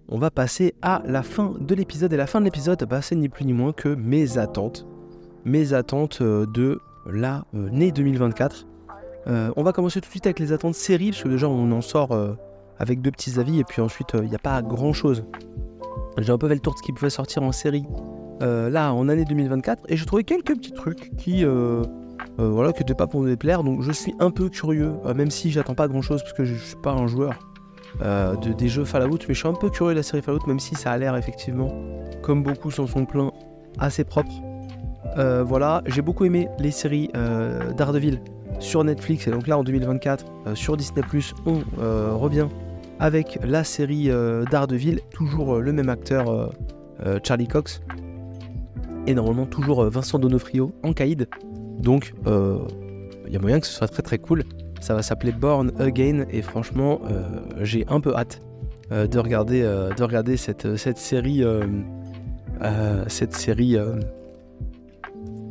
[0.08, 2.14] on va passer à la fin de l'épisode.
[2.14, 4.86] Et la fin de l'épisode, bah, c'est ni plus ni moins que mes attentes.
[5.46, 8.68] Mes attentes euh, de l'année 2024.
[9.28, 11.72] Euh, on va commencer tout de suite avec les attentes séries, parce que déjà on
[11.72, 12.36] en sort euh,
[12.78, 15.26] avec deux petits avis, et puis ensuite il n'y a pas grand chose.
[16.20, 17.86] J'ai un peu fait le tour de ce qui pouvait sortir en série
[18.42, 21.44] là en année 2024, et j'ai trouvé quelques petits trucs qui,
[22.38, 25.52] voilà, qui n'étaient pas pour me déplaire, donc je suis un peu curieux, même si
[25.52, 27.40] j'attends pas grand chose, parce que je ne suis pas un joueur
[28.02, 30.46] euh, de, des jeux Fallout, mais je suis un peu curieux de la série Fallout,
[30.48, 31.72] même si ça a l'air effectivement,
[32.22, 33.32] comme beaucoup s'en sont pleins,
[33.80, 34.32] assez propre.
[35.18, 38.20] Euh, voilà, j'ai beaucoup aimé les séries euh, Daredevil
[38.60, 40.26] sur Netflix, et donc là en 2024,
[40.56, 41.02] sur Disney⁇
[41.46, 42.48] on revient
[43.00, 44.10] avec la série
[44.50, 46.52] Daredevil, toujours le même acteur,
[47.24, 47.82] Charlie Cox,
[49.08, 51.28] et normalement toujours Vincent Donofrio en caïd.
[51.86, 54.44] Donc, il y a moyen que ce soit très très cool.
[54.82, 57.24] Ça va s'appeler Born Again et franchement, euh,
[57.62, 58.42] j'ai un peu hâte
[58.92, 61.44] euh, de regarder, euh, de regarder cette, série,
[63.08, 63.78] cette série,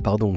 [0.04, 0.34] pardon,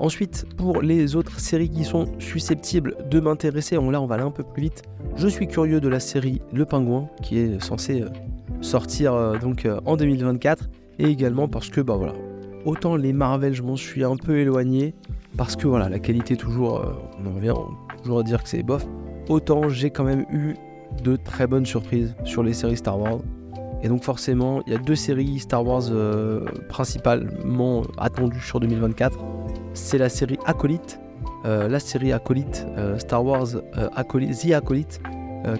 [0.00, 4.30] ensuite, pour les autres séries qui sont susceptibles de m'intéresser, là on va aller un
[4.30, 4.82] peu plus vite.
[5.16, 8.04] Je suis curieux de la série Le Pingouin qui est censée
[8.60, 12.14] sortir donc en 2024 et également parce que bah voilà,
[12.64, 14.94] autant les Marvel je m'en suis un peu éloigné,
[15.36, 17.54] parce que voilà, la qualité toujours, euh, on en revient
[18.02, 18.86] toujours à dire que c'est bof.
[19.28, 20.54] Autant j'ai quand même eu
[21.02, 23.18] de très bonnes surprises sur les séries Star Wars.
[23.82, 29.18] Et donc forcément, il y a deux séries Star Wars euh, principalement attendues sur 2024.
[29.74, 31.00] C'est la série Acolyte,
[31.44, 32.66] euh, la série Acolyte,
[32.98, 33.48] Star Wars
[33.94, 35.00] Acolyte, The Acolyte,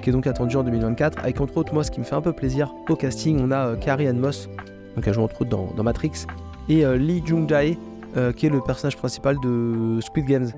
[0.00, 1.18] qui est donc attendue en 2024.
[1.18, 3.76] Avec entre autres, moi, ce qui me fait un peu plaisir au casting, on a
[3.76, 4.48] Carrie Ann Moss,
[4.94, 6.26] donc elle joue entre autres dans Matrix,
[6.68, 7.76] et Lee Jung-jae,
[8.16, 10.48] euh, qui est le personnage principal de Squid Games,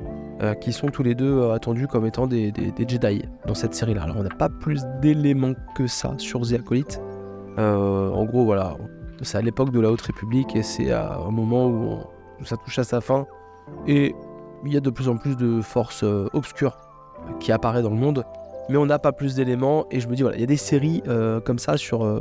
[0.42, 2.52] euh, qui sont tous les deux euh, attendus comme étant des,
[2.86, 4.02] Jedi dans cette série-là.
[4.02, 7.00] Alors on n'a pas plus d'éléments que ça sur The Acolyte.
[7.56, 8.76] en gros, voilà,
[9.22, 11.98] c'est à l'époque de la Haute République et c'est à un moment où,
[12.44, 13.26] ça touche à sa fin.
[13.86, 14.14] Et
[14.66, 16.04] il y a de plus en plus de forces
[16.34, 16.76] obscures
[17.40, 18.22] qui apparaissent dans le monde,
[18.68, 19.86] mais on n'a pas plus d'éléments.
[19.90, 21.02] Et je me dis, voilà, il y a des séries
[21.46, 22.20] comme ça sur,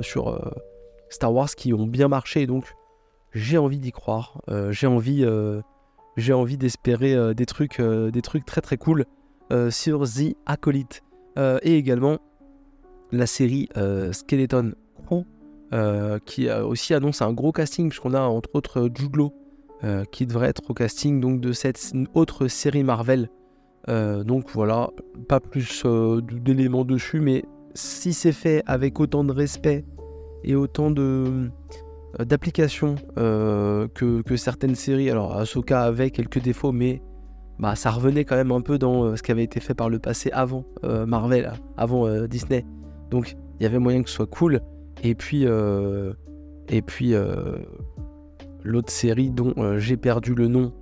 [1.10, 2.74] Star Wars qui ont bien marché, donc
[3.36, 4.42] j'ai envie d'y croire.
[4.50, 5.62] Euh, j'ai envie, euh,
[6.32, 9.06] envie d'espérer euh, des trucs, des trucs très très cool
[9.70, 11.04] sur The Acolyte
[11.38, 12.18] et également
[13.12, 13.70] la série
[14.12, 14.74] Skeleton
[15.06, 15.24] Crew
[16.26, 19.30] qui aussi annonce un gros casting puisqu'on a entre autres Jude
[20.12, 23.30] qui devrait être au casting donc de cette autre série Marvel.
[23.88, 24.90] donc voilà,
[25.28, 29.86] pas plus d'éléments dessus, mais si c'est fait avec autant de respect
[30.44, 31.52] et autant de,
[32.20, 35.10] d'application euh, que, certaines séries.
[35.10, 37.02] Alors, Ahsoka avait quelques défauts, mais
[37.60, 39.90] bah, ça revenait quand même un peu dans euh, ce qui avait été fait par
[39.90, 42.66] le passé avant Marvel, avant Disney.
[43.10, 44.62] Donc, il y avait moyen que ce soit cool.
[45.04, 47.14] Et puis, et puis
[48.64, 50.74] l'autre série dont j'ai perdu le nom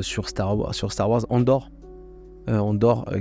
[0.00, 0.90] sur, Star Wars, sur
[1.30, 1.70] Andor.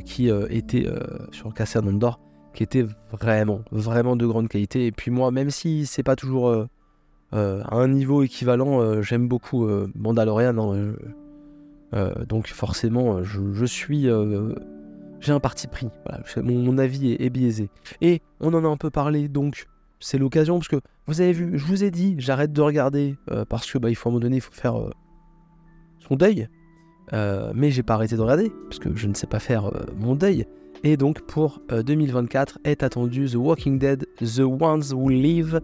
[0.05, 0.85] Qui était
[1.31, 2.19] sur Cassern Andorre
[2.53, 4.85] qui était vraiment, vraiment de grande qualité.
[4.85, 6.67] Et puis moi, même si c'est pas toujours
[7.31, 10.57] à un niveau équivalent, j'aime beaucoup Mandalorian.
[10.57, 10.93] Hein,
[12.27, 14.07] donc forcément, je, suis
[15.19, 15.87] j'ai un parti pris.
[16.37, 17.69] mon, avis est, biaisé.
[18.01, 19.65] Et on en a un peu parlé, donc
[19.99, 23.15] c'est l'occasion, parce que vous avez vu, je vous ai dit, j'arrête de regarder,
[23.49, 24.75] parce que bah, il faut à un moment donné, il faut faire
[26.07, 26.47] son deuil.
[27.11, 30.45] mais j'ai pas arrêté de regarder, parce que je ne sais pas faire mon deuil.
[30.83, 35.59] Et donc pour 2024 est attendu The Walking Dead, The Ones Who Live,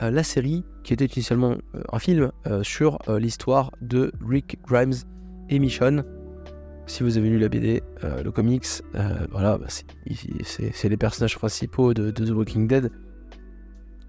[0.00, 1.54] la série qui était initialement
[1.92, 2.32] un film
[2.62, 4.94] sur l'histoire de Rick Grimes
[5.50, 6.04] et Michonne.
[6.86, 8.66] Si vous avez lu la BD, le comics,
[9.30, 12.90] voilà, bah, c'est les personnages principaux de, The Walking Dead.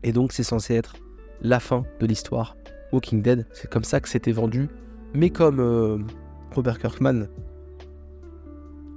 [0.02, 0.96] Et donc c'est censé être
[1.42, 2.58] la fin de l'histoire
[2.92, 3.46] Walking Dead.
[3.54, 4.70] C'est comme ça que c'était vendu.
[5.14, 6.08] Mais comme
[6.56, 7.28] Robert Kirkman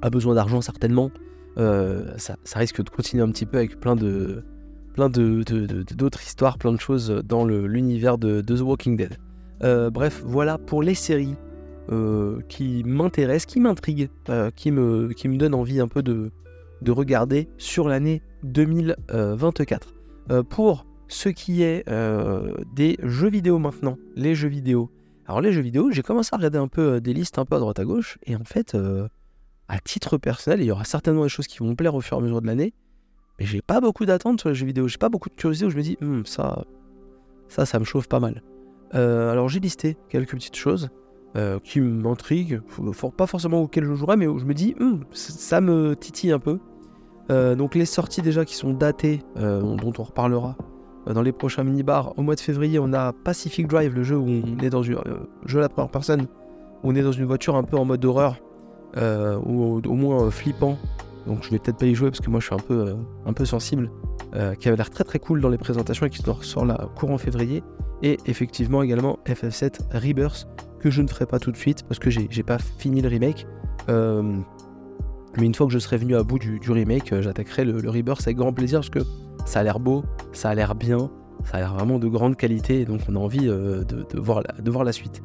[0.01, 1.11] a besoin d'argent certainement,
[1.57, 4.45] ça, risque de continuer un petit peu avec plein de
[4.95, 5.43] plein de,
[5.95, 9.19] d'autres histoires, plein de choses dans l'univers de, The Walking Dead.
[9.93, 11.37] bref, voilà pour les séries
[12.49, 14.09] qui m'intéressent, qui m'intriguent,
[14.55, 16.31] qui, me, qui me donnent envie un peu de,
[16.83, 19.95] de regarder sur l'année 2024.
[20.49, 21.85] pour ce qui est
[22.75, 24.91] des jeux vidéo maintenant, les jeux vidéo.
[25.27, 27.59] Alors les jeux vidéo, j'ai commencé à regarder un peu des listes un peu à
[27.59, 28.77] droite à gauche, et en fait,
[29.69, 32.21] à titre personnel, il y aura certainement des choses qui vont plaire au fur et
[32.21, 32.75] à mesure de l'année,
[33.39, 35.71] mais j'ai pas beaucoup d'attentes sur les jeux vidéo, j'ai pas beaucoup de curiosité où
[35.71, 36.65] je me dis, hum, ça,
[37.49, 38.43] ça, me chauffe pas mal.
[38.95, 40.91] Euh, alors j'ai listé quelques petites choses
[41.37, 42.61] euh, qui m'intriguent,
[43.17, 46.39] pas forcément auxquelles je jouerai, mais où je me dis, hum, ça me titille un
[46.39, 46.59] peu.
[47.31, 50.57] Euh, donc les sorties déjà qui sont datées, dont on reparlera
[51.07, 54.27] dans les prochains mini-bars, au mois de février, on a Pacific Drive, le jeu où
[54.27, 54.99] on est dans une
[55.45, 56.23] jeu à la première personne,
[56.83, 58.39] où on est dans une voiture un peu en mode horreur,
[58.97, 60.79] ou au moins flippant,
[61.27, 62.95] donc je vais peut-être pas y jouer parce que moi je suis un peu, euh,
[63.27, 63.91] un peu sensible,
[64.35, 67.19] euh, qui avait l'air très très cool dans les présentations et qui sort là courant
[67.19, 67.63] février.
[68.03, 70.47] Et effectivement également FF7 Rebirth,
[70.81, 73.47] que je ne ferai pas tout de suite parce que j'ai pas fini le remake.
[73.89, 74.23] Euh,
[75.39, 78.37] mais une fois que je serai venu à bout du, remake, j'attaquerai le, Rebirth avec
[78.37, 79.01] grand plaisir parce que
[79.47, 81.11] ça a l'air beau, ça a l'air bien,
[81.45, 84.71] ça a l'air vraiment de grande qualité et donc on a envie de, voir de
[84.71, 85.23] voir la suite.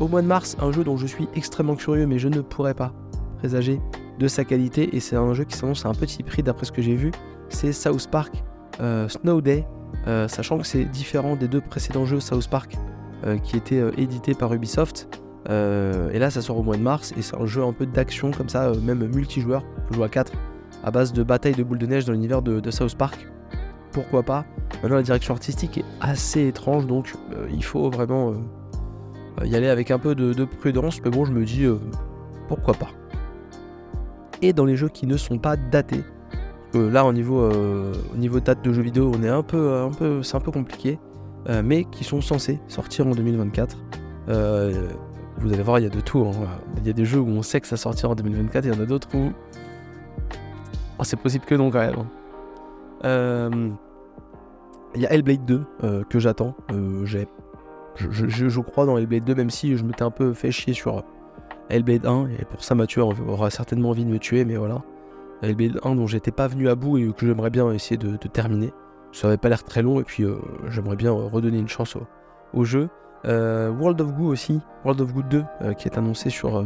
[0.00, 2.74] Au mois de mars, un jeu dont je suis extrêmement curieux mais je ne pourrais
[2.74, 2.92] pas
[3.38, 3.80] présager
[4.18, 6.72] de sa qualité et c'est un jeu qui s'annonce à un petit prix d'après ce
[6.72, 7.12] que j'ai vu.
[7.48, 8.42] C'est South Park
[8.80, 9.66] euh, Snow Day,
[10.06, 12.76] euh, sachant que c'est différent des deux précédents jeux South Park
[13.24, 15.08] euh, qui étaient édités par Ubisoft.
[15.48, 18.30] et là ça sort au mois de mars et c'est un jeu un peu d'action
[18.30, 20.32] comme ça, même multijoueur, on joue à 4
[20.84, 23.26] à base de bataille de boules de neige dans l'univers de, South Park.
[23.92, 24.44] Pourquoi pas?
[24.82, 27.14] Maintenant la direction artistique est assez étrange donc
[27.50, 28.34] il faut vraiment
[29.44, 31.66] y aller avec un peu de, de, prudence, mais bon je me dis
[32.48, 32.88] pourquoi pas
[34.42, 36.04] et dans les jeux qui ne sont pas datés.
[36.74, 39.90] là, au niveau, euh, au niveau date de jeux vidéo, on est un peu, un
[39.90, 40.98] peu, c'est un peu compliqué,
[41.48, 43.76] euh, mais qui sont censés sortir en 2024.
[44.28, 44.88] Euh,
[45.38, 46.20] vous allez voir, il y a de tout.
[46.20, 46.46] Hein.
[46.78, 48.74] Il y a des jeux où on sait que ça sortira en 2024, et il
[48.74, 49.32] y en a d'autres où
[50.98, 51.94] oh, c'est possible que non quand même.
[53.04, 53.76] Hein.
[54.94, 55.64] Il y a Hellblade 2
[56.08, 56.56] que j'attends.
[57.98, 61.04] Je, crois dans Hellblade 2, même si je m'étais un peu fait chier sur
[61.68, 64.82] Hellblade 1, et pour ça Mathieu aura certainement envie de me tuer, mais voilà.
[65.42, 68.72] Hellblade 1 dont j'étais pas venu à bout et que j'aimerais bien essayer de, terminer.
[69.12, 70.36] Ça avait pas l'air très long et puis euh,
[70.68, 71.96] j'aimerais bien redonner une chance
[72.52, 72.88] au, jeu.
[73.24, 76.64] Euh, World of Goo aussi, World of Goo 2 euh, qui est annoncé sur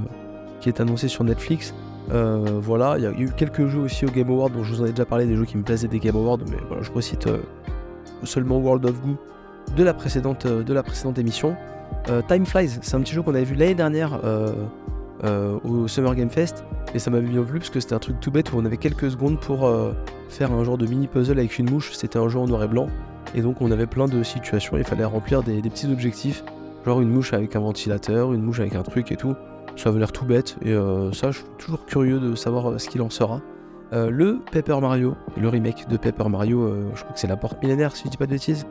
[0.61, 1.75] qui est annoncé sur Netflix.
[2.09, 4.87] voilà, il y, a eu quelques jeux aussi au Game Award dont je vous en
[4.87, 7.29] ai déjà parlé, des jeux qui me plaisaient des Game Awards, mais voilà, je recite
[8.23, 9.17] seulement World of Goo
[9.77, 11.57] de la précédente, de la précédente émission.
[12.29, 14.19] Time Flies, c'est un petit jeu qu'on avait vu l'année dernière
[15.25, 16.65] euh, au Summer Game Fest
[16.97, 18.77] et ça m'avait bien plu parce que c'était un truc tout bête où on avait
[18.77, 19.93] quelques secondes pour euh,
[20.29, 21.93] faire un genre de mini puzzle avec une mouche.
[21.93, 22.89] C'était un jeu en noir et blanc
[23.33, 24.77] et donc on avait plein de situations.
[24.77, 26.43] Il fallait remplir des, petits objectifs,
[26.85, 29.37] genre une mouche avec un ventilateur, une mouche avec un truc et tout.
[29.77, 32.89] Ça avait l'air tout bête et euh, ça, je suis toujours curieux de savoir ce
[32.89, 33.41] qu'il en sera.
[33.93, 37.95] le Paper Mario, le remake de Paper Mario, je crois que c'est la porte millénaire
[37.95, 38.67] si je dis pas de bêtises.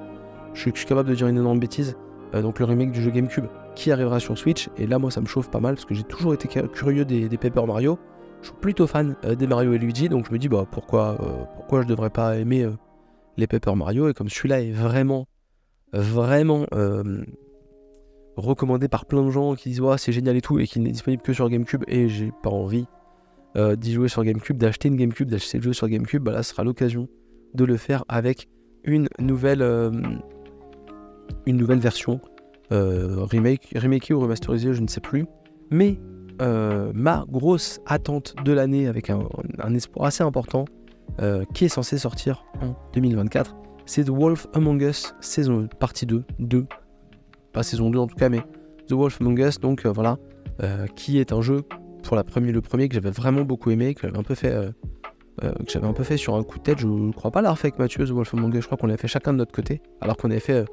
[0.53, 1.95] Je suis, capable de dire une énorme bêtise.
[2.33, 3.45] donc le remake du jeu GameCube
[3.75, 4.69] qui arrivera sur Switch.
[4.77, 7.29] Et là, moi, ça me chauffe pas mal parce que j'ai toujours été curieux des,
[7.37, 7.97] Paper Mario.
[8.41, 11.17] Je suis plutôt fan euh, des Mario et Luigi, donc je me dis, bah, pourquoi,
[11.21, 12.71] euh, pourquoi je devrais pas aimer euh,
[13.37, 14.09] les Paper Mario?
[14.09, 15.27] Et comme celui-là est vraiment,
[15.93, 16.65] vraiment
[18.37, 20.91] recommandé par plein de gens qui disent, ouais, c'est génial et tout, et qu'il n'est
[20.91, 22.85] disponible que sur GameCube, et j'ai pas envie
[23.55, 26.51] d'y jouer sur GameCube, d'acheter une GameCube, d'acheter le jeu sur GameCube, bah là, ce
[26.51, 27.09] sera l'occasion
[27.53, 28.47] de le faire avec
[28.85, 29.61] une nouvelle,
[31.45, 32.19] une nouvelle version
[32.71, 33.73] euh, remake,
[34.11, 35.25] ou remasterisé, je ne sais plus.
[35.69, 35.99] Mais
[36.93, 39.21] ma grosse attente de l'année avec un,
[39.75, 40.65] espoir assez important
[41.53, 43.55] qui est censé sortir en 2024,
[43.85, 46.65] c'est The Wolf Among Us saison partie 2, 2,
[47.53, 48.41] pas saison 2 en tout cas, mais
[48.87, 50.17] The Wolf Among Us, donc voilà,
[50.95, 51.61] qui est un jeu
[52.01, 54.73] pour la première, le premier que j'avais vraiment beaucoup aimé, que j'avais un peu fait
[55.43, 56.79] euh, que j'avais un peu fait sur un coup de tête.
[56.79, 58.61] Je ne crois pas l'avoir fait avec Mathieu, The Wolf Among Us.
[58.61, 60.65] Je crois qu'on l'a fait chacun de notre côté, alors qu'on avait fait euh,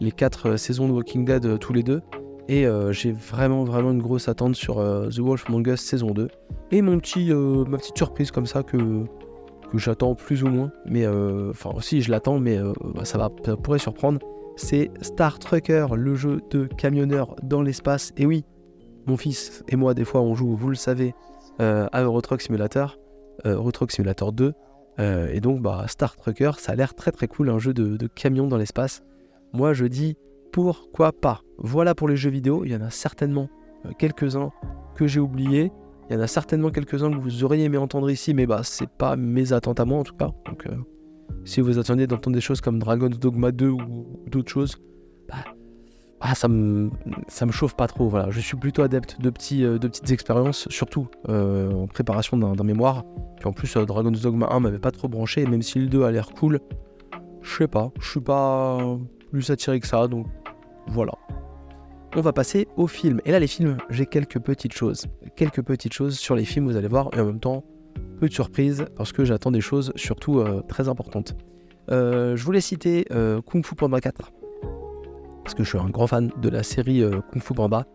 [0.00, 2.02] les quatre euh, saisons de Walking Dead tous les deux.
[2.48, 6.28] Et j'ai vraiment, vraiment une grosse attente sur The Wolf Among Us saison 2.
[6.70, 10.70] Et mon petit, ma petite surprise comme ça que, que j'attends plus ou moins.
[10.88, 12.60] Mais enfin, aussi je l'attends, mais
[12.94, 14.20] bah, ça, va, ça pourrait surprendre.
[14.54, 18.12] C'est Star Trucker, le jeu de camionneur dans l'espace.
[18.16, 18.44] Et oui,
[19.08, 21.16] mon fils et moi, des fois, on joue, vous le savez,
[21.58, 22.96] à Euro Truck Simulator.
[23.44, 24.52] Euh, Simulator 2.
[24.98, 28.06] Euh, et donc, bah, Star Trucker, ça a l'air très très cool, un jeu de,
[28.06, 29.02] camion dans l'espace.
[29.52, 30.16] Moi, je dis
[30.52, 31.42] pourquoi pas?
[31.58, 32.64] Voilà pour les jeux vidéo.
[32.64, 33.48] Il y en a certainement
[33.84, 34.50] euh, quelques-uns
[34.94, 35.70] que j'ai oubliés.
[36.08, 38.88] Il y en a certainement quelques-uns que vous auriez aimé entendre ici, mais bah, c'est
[38.88, 40.30] pas mes attentes à moi en tout cas.
[40.46, 40.66] Donc,
[41.44, 44.76] si vous attendiez d'entendre des choses comme Dragon's Dogma 2 ou d'autres choses,
[45.28, 45.44] bah,
[46.20, 46.90] ah, ça me,
[47.28, 48.08] ça me chauffe pas trop.
[48.08, 48.30] Voilà.
[48.30, 52.64] Je suis plutôt adepte de, petits, euh, de petites expériences, surtout euh, en préparation d'un
[52.64, 53.04] mémoire.
[53.36, 55.86] Puis en plus, euh, Dragon's Dogma 1 m'avait pas trop branché, et même si le
[55.88, 56.60] 2 a l'air cool,
[57.42, 58.78] je sais pas, je suis pas
[59.30, 60.26] plus attiré que ça, donc
[60.88, 61.12] voilà.
[62.16, 63.20] On va passer aux films.
[63.26, 65.06] Et là, les films, j'ai quelques petites choses.
[65.36, 67.62] Quelques petites choses sur les films, vous allez voir, et en même temps,
[68.18, 71.36] peu de surprises, parce que j'attends des choses surtout très importantes.
[71.90, 73.04] je voulais citer
[73.44, 74.32] Kung Fu Panda 4
[75.46, 77.86] parce que je suis un grand fan de la série euh, Kung Fu Panda.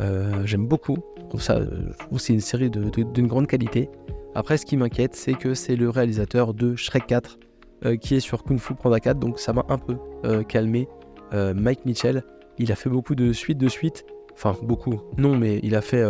[0.00, 0.98] Euh, j'aime beaucoup.
[1.38, 3.88] ça, euh, c'est une série d'une grande qualité.
[4.34, 7.38] Après, ce qui m'inquiète, c'est que c'est le réalisateur de Shrek 4
[8.02, 9.96] qui est sur Kung Fu Panda 4, donc ça m'a un peu
[10.44, 10.86] calmé.
[11.32, 12.22] Mike Mitchell,
[12.58, 14.04] il a fait beaucoup de suites de suites.
[14.34, 15.00] Enfin, beaucoup.
[15.16, 16.04] Non, mais il a fait,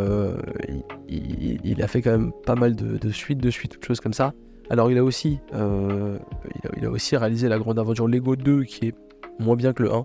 [1.08, 4.32] il, a fait quand même pas mal de, suites de suites, toutes choses comme ça.
[4.68, 5.38] Alors, il a aussi,
[6.76, 8.94] il a aussi réalisé la grande aventure Lego 2, qui est
[9.38, 10.04] moins bien que le 1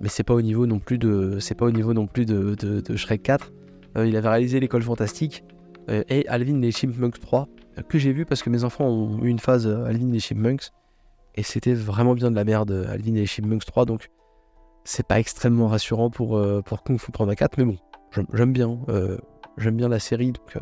[0.00, 2.54] mais c'est pas au niveau non plus de, c'est pas au niveau non plus de,
[2.54, 3.52] de, Shrek 4.
[3.96, 5.44] Euh, il avait réalisé l'école fantastique
[5.90, 9.22] euh, et Alvin et Chipmunks 3 euh, que j'ai vu parce que mes enfants ont
[9.24, 10.70] eu une phase Alvin et Chipmunks
[11.34, 14.10] et c'était vraiment bien de la merde Alvin et Chipmunks 3 donc
[14.84, 17.76] c'est pas extrêmement rassurant pour, pour Kung Fu Panda 4 mais bon
[18.32, 18.78] j'aime bien
[19.56, 20.58] j'aime bien la série donc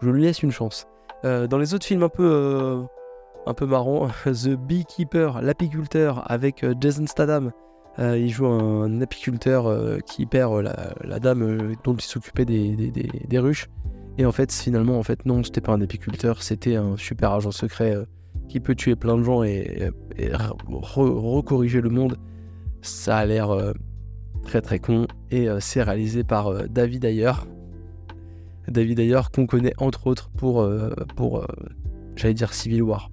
[0.00, 0.86] je lui laisse une chance.
[1.22, 2.82] dans les autres films un peu
[3.46, 3.66] un peu
[4.24, 7.52] The Beekeeper, l'apiculteur avec Jason Statham
[7.98, 10.72] euh, il joue un, apiculteur euh, qui perd euh,
[11.04, 13.68] la, dame dont il s'occupait des, ruches.
[14.18, 17.50] Et en fait, finalement, en fait, non, c'était pas un apiculteur, c'était un super agent
[17.50, 17.96] secret
[18.48, 19.90] qui peut tuer plein de gens et,
[20.66, 22.16] recorriger le monde.
[22.82, 23.50] Ça a l'air
[24.42, 27.32] très très con et c'est réalisé par David Ayer.
[28.68, 30.68] David Ayer qu'on connaît entre autres pour,
[31.16, 31.44] pour
[32.14, 33.10] j'allais dire Civil War.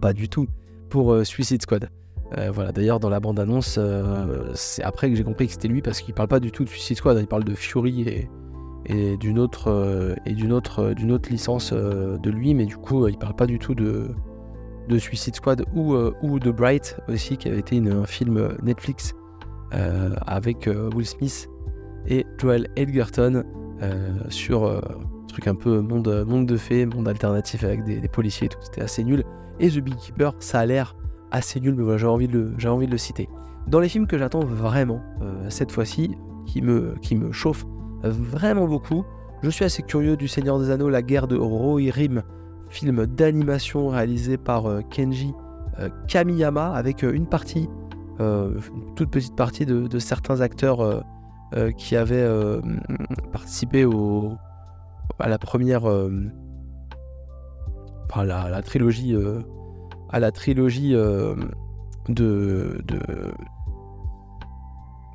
[0.00, 0.46] Pas du tout,
[0.90, 1.88] pour Suicide Squad.
[2.36, 5.80] Euh, voilà, d'ailleurs, dans la bande-annonce, euh, c'est après que j'ai compris que c'était lui
[5.80, 8.28] parce qu'il parle pas du tout de Suicide Squad, il parle de Fury et,
[8.86, 10.14] et d'une autre, euh,
[10.50, 14.10] autre, autre licence de lui, mais du coup, il parle pas du tout de,
[14.88, 19.14] de Suicide Squad ou, ou de Bright aussi, qui avait été un film Netflix
[19.70, 21.48] avec Will Smith
[22.06, 23.44] et Joel Edgerton
[24.28, 28.46] sur un truc un peu monde, monde de fées, monde alternatif avec des, des policiers
[28.46, 29.24] et tout, c'était assez nul.
[29.58, 30.96] Et The Beekeeper, ça a l'air
[31.36, 32.28] assez nul, mais voilà, j'ai envie,
[32.66, 33.28] envie de le citer.
[33.66, 36.16] Dans les films que j'attends vraiment, euh, cette fois-ci,
[36.46, 37.64] qui me, qui me chauffe
[38.02, 39.04] vraiment beaucoup,
[39.42, 42.22] je suis assez curieux du Seigneur des Anneaux, La guerre de Rohirrim,
[42.68, 45.34] film d'animation réalisé par euh, Kenji
[45.80, 47.68] euh, Kamiyama, avec une partie,
[48.18, 51.04] une toute petite partie de, certains acteurs
[51.76, 52.26] qui avaient
[53.30, 54.32] participé au,
[55.18, 55.84] à la première,
[58.16, 59.14] la, la trilogie
[60.10, 61.34] à la trilogie euh,
[62.08, 62.78] de,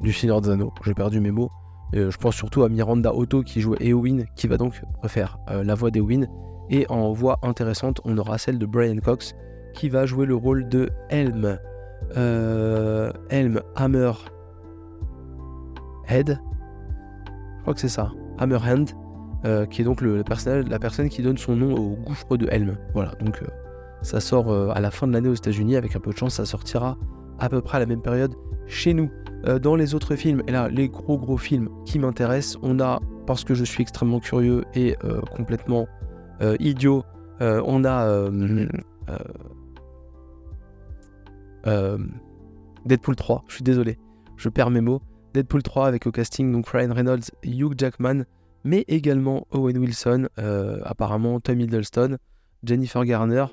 [0.02, 0.74] du Seigneur des Anneaux.
[0.86, 1.52] J'ai perdu mes mots.
[1.94, 5.76] je pense surtout à Miranda Otto qui joue Eowyn, qui va donc refaire euh, la
[5.76, 6.26] voix d'Eowyn.
[6.70, 9.36] Et en voix intéressante, on aura celle de Brian Cox
[9.74, 11.58] qui va jouer le rôle de Helm.
[12.18, 14.12] Euh, Helm Hammer
[16.08, 16.40] Head.
[17.58, 18.12] Je crois que c'est ça.
[18.38, 18.86] Hammerhand.
[19.70, 22.78] qui est donc la personne qui donne son nom au gouffre de Helm.
[22.94, 23.44] Voilà, donc
[24.02, 25.76] ça sort euh, à la fin de l'année aux États-Unis.
[25.76, 26.98] Avec un peu de chance, ça sortira
[27.40, 28.36] à peu près à la même période
[28.68, 29.10] chez nous.
[29.48, 33.00] Euh, dans les autres films, et là, les gros gros films qui m'intéressent, on a,
[33.26, 35.88] parce que je suis extrêmement curieux et euh, complètement
[36.60, 37.04] idiot,
[37.40, 38.30] on a
[42.86, 43.44] Deadpool 3.
[43.48, 44.00] Je suis désolé,
[44.38, 45.02] je perds mes mots.
[45.36, 48.24] Deadpool 3 avec au casting donc Ryan Reynolds, Hugh Jackman,
[48.64, 50.30] mais également Owen Wilson,
[50.84, 52.18] apparemment Tom Hiddleston,
[52.64, 53.46] Jennifer Garner.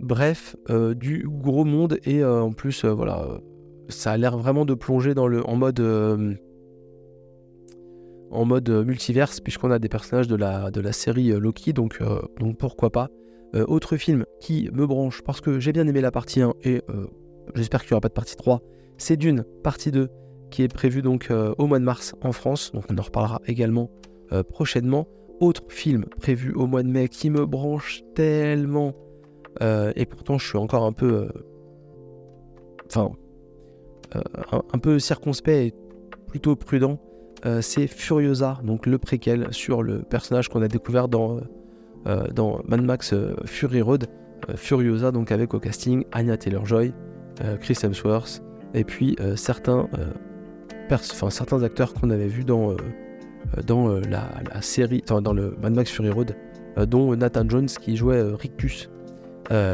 [0.00, 0.56] Bref,
[0.96, 3.40] du gros monde et en plus, voilà,
[3.88, 5.80] ça a l'air vraiment de plonger dans le, en mode
[8.30, 12.00] en mode multiverse, puisqu'on a des personnages de la, de la série Loki, donc,
[12.38, 13.08] donc pourquoi pas.
[13.54, 16.82] autre film qui me branche parce que j'ai bien aimé la partie 1 et
[17.54, 18.62] j'espère qu'il n'y aura pas de partie 3,
[18.98, 20.08] c'est Dune, partie 2,
[20.50, 23.90] qui est prévue donc au mois de mars en France, donc on en reparlera également
[24.50, 25.08] prochainement.
[25.40, 28.94] Autre film prévu au mois de mai qui me branche tellement,
[29.60, 31.28] et pourtant je suis encore un peu.
[32.86, 33.10] Enfin,
[34.72, 35.74] un, peu circonspect et
[36.26, 36.98] plutôt prudent,
[37.60, 41.40] c'est Furiosa, donc le préquel sur le personnage qu'on a découvert dans,
[42.34, 44.06] dans Mad Max Fury Road.
[44.54, 46.94] Furiosa, donc avec au casting Anya Taylor-Joy,
[47.60, 48.42] Chris Hemsworth,
[48.72, 49.88] et puis certains,
[51.30, 52.74] certains acteurs qu'on avait vus dans,
[53.66, 56.34] dans la, série, dans le Mad Max Fury Road,
[56.86, 58.88] dont Nathan Jones qui jouait Rictus,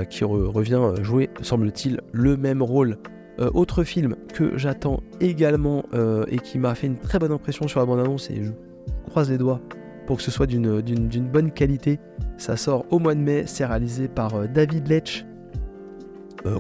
[0.08, 2.98] qui revient jouer, semble-t-il, le même rôle
[3.40, 7.66] euh, autre film que j'attends également euh, et qui m'a fait une très bonne impression
[7.66, 8.52] sur la bande-annonce et je
[9.10, 9.60] croise les doigts
[10.06, 11.98] pour que ce soit d'une bonne qualité.
[12.36, 15.24] Ça sort au mois de mai, c'est réalisé par euh, David Leitch,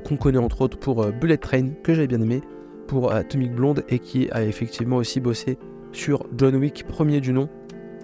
[0.04, 2.40] qu'on connaît entre autres pour Bullet Train, que j'avais bien aimé,
[2.86, 5.58] pour Atomic Blonde et qui a effectivement aussi bossé
[5.92, 7.50] sur John Wick, premier du nom.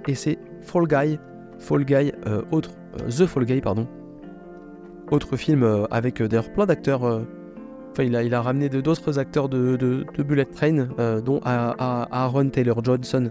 [0.06, 1.18] Et c'est Fall Guy,
[1.58, 2.12] Fall Guy,
[2.50, 2.72] autre,
[3.08, 3.88] The Fall Guy, pardon.
[5.10, 7.24] Autre film avec d'ailleurs plein d'acteurs
[7.98, 13.30] il a, ramené d'autres acteurs de, Bullet Train, euh, dont Aaron Taylor Johnson,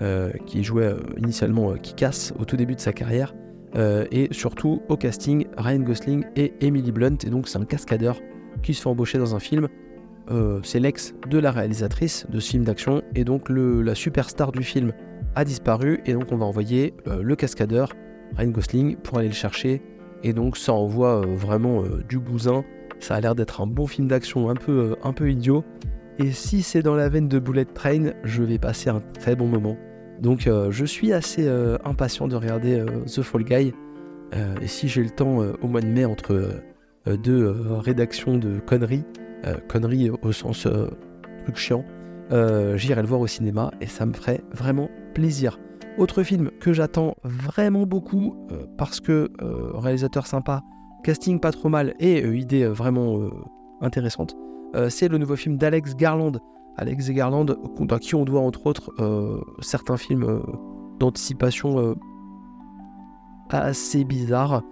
[0.00, 3.34] euh, qui jouait euh, initialement Kick-Ass au tout début de sa carrière,
[4.10, 7.18] et surtout au casting Ryan Gosling et Emily Blunt.
[7.26, 8.18] Et donc c'est un cascadeur
[8.62, 9.68] qui se fait embaucher dans un film.
[10.62, 14.94] c'est l'ex de la réalisatrice de ce film d'action, et donc la superstar du film
[15.34, 17.92] a disparu, et donc on va envoyer le cascadeur
[18.38, 19.82] Ryan Gosling pour aller le chercher.
[20.22, 22.64] Et donc ça envoie vraiment du bousin
[23.00, 25.64] ça a l'air d'être un bon film d'action un peu, euh, un peu idiot.
[26.18, 29.46] Et si c'est dans la veine de Bullet Train, je vais passer un très bon
[29.46, 29.76] moment.
[30.20, 33.74] Donc euh, je suis assez euh, impatient de regarder The Fall Guy.
[34.62, 36.62] et si j'ai le temps au mois de mai entre
[37.06, 39.04] deux rédactions de conneries,
[39.68, 40.66] conneries au sens
[41.44, 41.84] truc chiant,
[42.74, 45.58] j'irai le voir au cinéma et ça me ferait vraiment plaisir.
[45.98, 48.34] Autre film que j'attends vraiment beaucoup
[48.76, 49.30] parce que
[49.78, 50.62] réalisateur sympa,
[51.06, 53.30] Casting pas trop mal et euh, idée euh, vraiment euh,
[53.80, 54.34] intéressante.
[54.88, 56.32] c'est le nouveau film d'Alex Garland.
[56.76, 57.46] Alex Garland,
[57.90, 58.90] à qui on doit entre autres
[59.60, 60.42] certains films
[60.98, 61.96] d'anticipation
[63.48, 64.62] assez bizarres.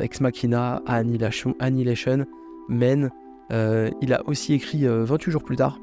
[0.00, 2.26] Ex Machina, Annihilation, Annihilation
[2.68, 3.10] Men.
[3.50, 5.78] il a aussi écrit 28 jours plus tard.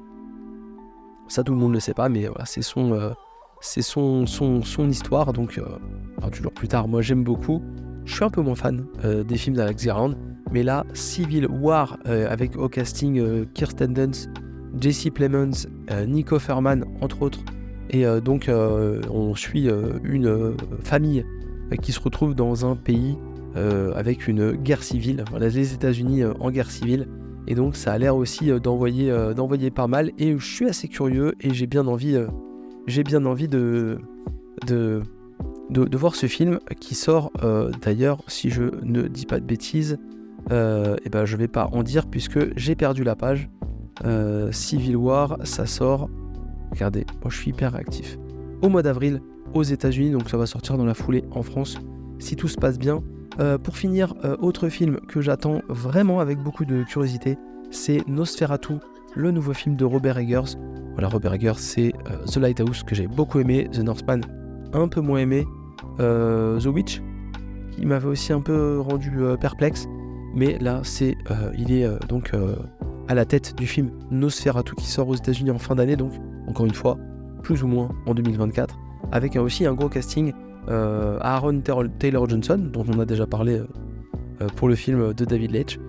[1.28, 3.14] Ça, tout le monde ne le sait pas, mais voilà, c'est son,
[3.62, 5.32] c'est son, son, son, histoire.
[5.34, 5.62] Donc,
[6.18, 7.62] 28 jours plus tard, moi j'aime beaucoup.
[8.06, 10.16] Je suis un peu moins fan euh, des films d'Alex Garland,
[10.52, 14.30] mais là, Civil War euh, avec au casting euh, Kirsten Dunst,
[14.80, 15.68] Jesse Plemons,
[16.08, 17.40] Nico Ferman, entre autres.
[17.90, 19.68] Et donc, on suit
[20.06, 21.26] une famille
[21.82, 23.18] qui se retrouve dans un pays
[23.54, 27.10] avec une guerre civile, les États-Unis en guerre civile.
[27.48, 30.12] Et donc, ça a l'air aussi d'envoyer, d'envoyer pas mal.
[30.20, 32.18] Et je suis assez curieux et j'ai bien envie,
[32.88, 34.00] j'ai bien envie de,
[34.68, 35.04] de
[35.72, 39.98] de, voir ce film qui sort euh, d'ailleurs, si je ne dis pas de bêtises,
[40.50, 43.50] et euh, eh ben je vais pas en dire puisque j'ai perdu la page.
[44.06, 46.10] Euh, Civil War, ça sort.
[46.72, 48.18] Regardez, moi je suis hyper réactif.
[48.62, 49.22] Au mois d'avril
[49.54, 51.78] aux États-Unis, donc ça va sortir dans la foulée en France
[52.20, 53.02] si tout se passe bien.
[53.64, 57.38] pour finir, autre film que j'attends vraiment avec beaucoup de curiosité,
[57.72, 58.76] c'est Nosferatu,
[59.16, 60.56] le nouveau film de Robert Eggers.
[61.02, 61.94] Voilà, Robert c'est
[62.28, 64.22] The Lighthouse que j'ai beaucoup aimé, The Northman
[64.72, 65.48] un peu moins aimé,
[66.00, 67.02] euh, The Witch,
[67.72, 69.88] qui m'avait aussi un peu rendu euh, perplexe.
[70.36, 72.34] Mais là, c'est, euh, il est donc
[73.08, 76.12] à la tête du film Nosferatu qui sort aux États-Unis en fin d'année, donc
[76.46, 77.00] encore une fois,
[77.42, 78.78] plus ou moins en 2024,
[79.12, 80.34] avec aussi un gros casting.
[80.68, 81.62] Aaron
[81.98, 83.60] Taylor Johnson, dont on a déjà parlé
[84.56, 85.80] pour le film de David Leitch,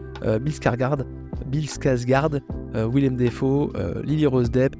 [0.40, 1.04] Bill Skarsgård,
[1.48, 2.40] Bill Skarsgård,
[2.74, 3.70] Willem Dafoe,
[4.04, 4.74] Lily Rose Depp.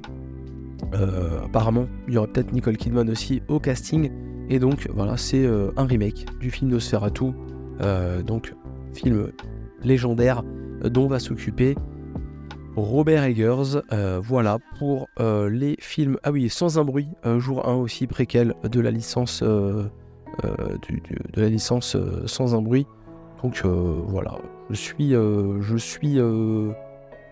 [1.43, 4.11] Apparemment, il y aurait peut-être Nicole Kidman aussi au casting.
[4.49, 7.31] Et donc voilà, c'est euh, un remake du film Nosferatu,
[7.81, 8.53] euh, donc
[8.93, 9.31] film
[9.81, 10.43] légendaire
[10.83, 11.75] euh, dont va s'occuper
[12.75, 13.81] Robert Eggers.
[14.23, 16.17] voilà pour les films.
[16.23, 17.07] Ah oui, sans un bruit,
[17.37, 19.91] jour 1 aussi préquel de la licence de
[21.35, 21.95] la licence
[22.25, 22.87] sans un bruit.
[23.43, 24.39] Donc voilà,
[24.71, 26.17] je suis je suis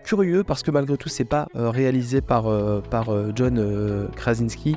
[0.02, 2.44] curieux parce que malgré tout c'est pas réalisé par
[2.90, 4.76] par John Krasinski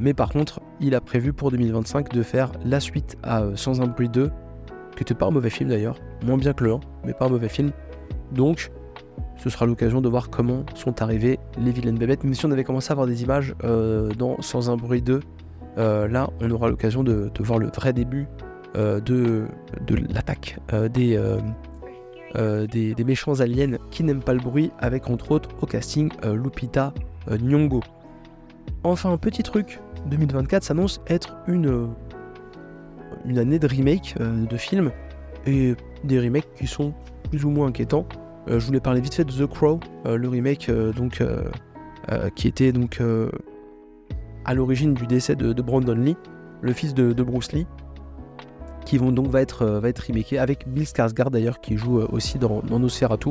[0.00, 3.86] mais par contre, il a prévu pour 2025 de faire la suite à Sans un
[3.86, 7.12] bruit 2, qui n'était pas un mauvais film d'ailleurs, moins bien que le 1, mais
[7.12, 7.70] pas un mauvais film.
[8.32, 8.70] Donc,
[9.36, 12.24] ce sera l'occasion de voir comment sont arrivées les vilaines bébêtes.
[12.24, 15.20] Même si on avait commencé à avoir des images dans Sans un bruit 2,
[15.76, 18.26] là, on aura l'occasion de, voir le vrai début
[18.74, 19.46] de
[20.12, 20.58] l'attaque
[20.92, 21.18] des,
[22.38, 26.36] euh, des, méchants aliens qui n'aiment pas le bruit, avec entre autres au casting euh,
[26.36, 26.92] Lupita
[27.30, 27.80] euh, Nyong'o.
[28.84, 29.80] Enfin, un petit truc,
[30.10, 31.88] 2024 s'annonce être une,
[33.36, 34.90] année de remake de films,
[35.46, 35.74] et
[36.04, 36.92] des remakes qui sont
[37.30, 38.06] plus ou moins inquiétants.
[38.46, 41.22] je voulais parler vite fait de The Crow, le remake donc,
[42.34, 43.00] qui était donc
[44.44, 46.16] à l'origine du décès de, Brandon Lee,
[46.62, 47.66] le fils de Bruce Lee,
[48.86, 50.06] qui vont donc va être, euh, va être
[50.38, 53.30] avec Bill Skarsgård d'ailleurs qui joue euh, aussi dans, dans Nosferatu.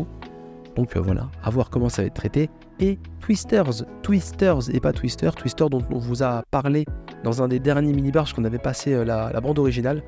[0.76, 2.50] Donc euh, voilà, à voir comment ça va être traité.
[2.80, 6.86] Et Twisters, Twisters et pas Twister, Twister dont on vous a parlé
[7.24, 10.04] dans un des derniers mini-bars qu'on avait passé la, bande originale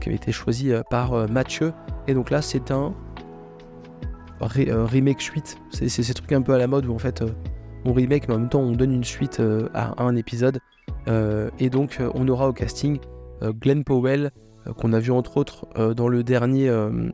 [0.00, 1.72] qui avait été choisie par Mathieu.
[2.06, 2.94] Et donc là c'est un
[4.40, 5.58] remake suite.
[5.72, 7.24] C'est ces trucs un peu à la mode où en fait
[7.84, 9.42] on remake mais en même temps on donne une suite
[9.74, 10.60] à, un épisode.
[11.08, 13.00] et donc on aura au casting
[13.42, 14.30] Glenn Powell,
[14.76, 17.10] qu'on a vu entre autres euh, dans le dernier, euh,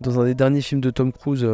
[0.00, 1.46] dans un des derniers films de Tom Cruise,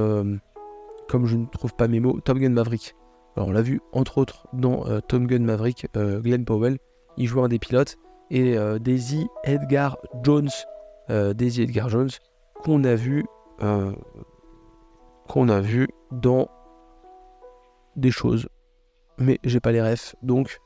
[1.08, 2.94] comme je ne trouve pas mes mots, Tom Gun Maverick.
[3.36, 6.78] Alors on l'a vu entre autres dans Tom Gun Maverick, Glenn Powell,
[7.16, 7.96] il joue un des pilotes,
[8.30, 10.50] et Daisy Edgar Jones,
[11.08, 12.10] Daisy Edgar Jones,
[12.62, 13.24] qu'on a vu,
[15.28, 16.48] qu'on a vu dans
[17.96, 18.48] des choses,
[19.18, 20.60] mais j'ai pas les refs, donc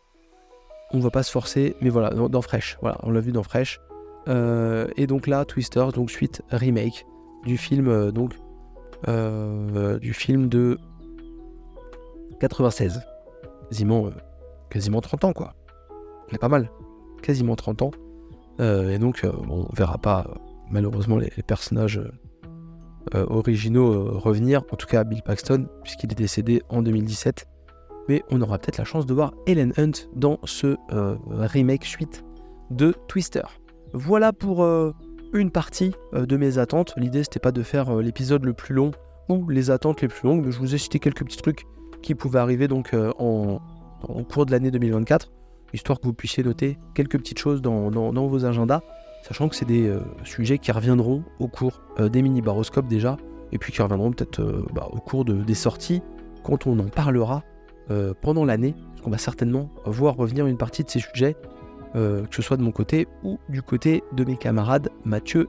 [0.93, 3.80] on va pas se forcer, mais voilà, dans, Fresh, voilà, on l'a vu dans Fresh.
[4.28, 7.07] Euh, et donc là, Twister, donc suite remake
[7.45, 8.34] du film, euh, donc
[9.09, 10.78] euh, du film de
[12.41, 13.01] 96,
[13.68, 14.11] quasiment,
[14.68, 15.55] quasiment 30 ans quoi.
[16.32, 16.70] On pas mal,
[17.22, 17.91] quasiment 30 ans.
[18.61, 20.26] et donc, on verra pas
[20.70, 22.01] malheureusement les personnages
[23.12, 27.49] originaux revenir, en tout cas Bill Paxton, puisqu'il est décédé en 2017
[28.31, 32.25] on aura peut-être la chance de voir Ellen Hunt dans ce euh, remake suite
[32.71, 33.43] de Twister.
[33.93, 34.93] Voilà pour euh,
[35.33, 36.95] une partie euh, de mes attentes.
[36.97, 38.93] L'idée c'était pas de faire l'épisode le plus long
[39.29, 41.65] ou les attentes les plus longues, mais je vous ai cité quelques petits trucs
[42.03, 43.61] qui pouvaient arriver donc en,
[44.33, 45.31] cours de l'année 2024,
[45.73, 48.81] histoire que vous puissiez noter quelques petites choses dans, vos agendas,
[49.23, 49.95] sachant que c'est des
[50.25, 53.19] sujets qui reviendront au cours des mini-baroscopes déjà,
[53.53, 54.43] et puis qui reviendront peut-être
[54.73, 56.01] bah, au cours des sorties
[56.43, 57.45] quand on en parlera
[57.91, 61.37] euh, pendant l'année, parce qu'on va certainement voir revenir une partie de ces sujets,
[61.97, 65.49] euh, que ce soit de mon côté ou du côté de mes camarades Mathieu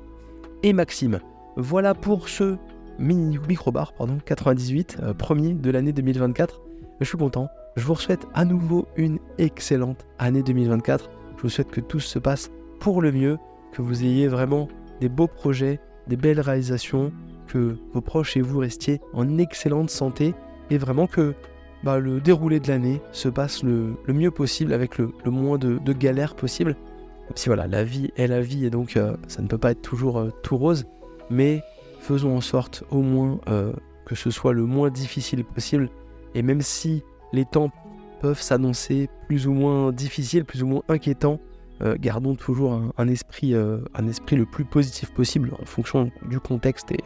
[0.63, 1.19] et Maxime.
[1.55, 2.57] Voilà pour ce
[2.97, 6.61] mini microbar pardon, 98, euh, premier de l'année 2024.
[6.99, 7.47] Je suis content.
[7.75, 11.09] Je vous souhaite à nouveau une excellente année 2024.
[11.38, 13.38] Je vous souhaite que tout se passe pour le mieux,
[13.71, 14.67] que vous ayez vraiment
[14.99, 17.11] des beaux projets, des belles réalisations,
[17.47, 20.34] que vos proches et vous restiez en excellente santé
[20.69, 21.34] et vraiment que
[21.84, 26.36] bah, le déroulé de l'année se passe le, mieux possible avec le, moins de, galères
[26.36, 26.75] possible.
[27.36, 29.82] Si voilà, la vie est la vie et donc euh, ça ne peut pas être
[29.82, 30.86] toujours euh, tout rose,
[31.29, 31.63] mais
[31.99, 33.71] faisons en sorte au moins euh,
[34.05, 35.89] que ce soit le moins difficile possible.
[36.36, 37.71] Et même si les temps
[38.19, 41.39] peuvent s'annoncer plus ou moins difficiles, plus ou moins inquiétants,
[41.99, 46.99] gardons toujours un, esprit, un esprit le plus positif possible en fonction du contexte et,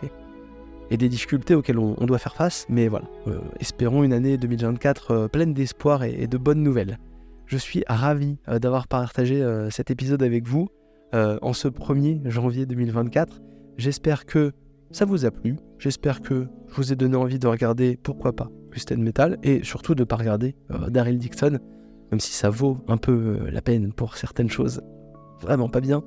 [0.92, 5.12] et des difficultés auxquelles on, doit faire face, mais voilà, euh, espérons une année 2024
[5.12, 7.00] euh, pleine d'espoir et, de bonnes nouvelles.
[7.46, 10.68] Je suis ravi euh, d'avoir partagé cet épisode avec vous
[11.14, 13.42] en ce 1er janvier 2024.
[13.78, 14.52] J'espère que
[14.92, 18.50] ça vous a plu, j'espère que je vous ai donné envie de regarder, pourquoi pas,
[18.72, 20.56] Twisted Metal, et surtout de ne pas regarder
[20.90, 21.58] Daryl Dixon,
[22.12, 24.82] même si ça vaut un peu la peine pour certaines choses.
[25.40, 26.04] Vraiment pas bien.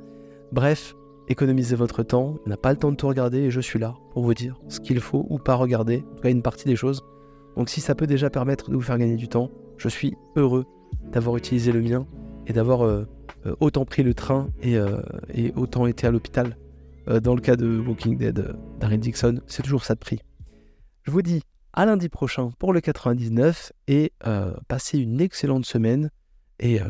[0.53, 0.95] Bref,
[1.29, 3.95] économisez votre temps, on n'a pas le temps de tout regarder et je suis là
[4.13, 6.77] pour vous dire ce qu'il faut ou pas regarder, en tout cas une partie des
[6.77, 7.03] choses.
[7.57, 10.65] Donc si ça peut déjà permettre de vous faire gagner du temps, je suis heureux
[11.13, 12.07] d'avoir utilisé le mien
[12.47, 13.07] et d'avoir euh,
[13.47, 15.01] euh, autant pris le train et, euh,
[15.55, 16.57] autant été à l'hôpital.
[17.23, 20.21] dans le cas de Walking Dead d'Harry Dixon, c'est toujours ça de prix.
[21.03, 24.13] Je vous dis à lundi prochain pour le 99 et
[24.67, 26.11] passez une excellente semaine
[26.61, 26.81] et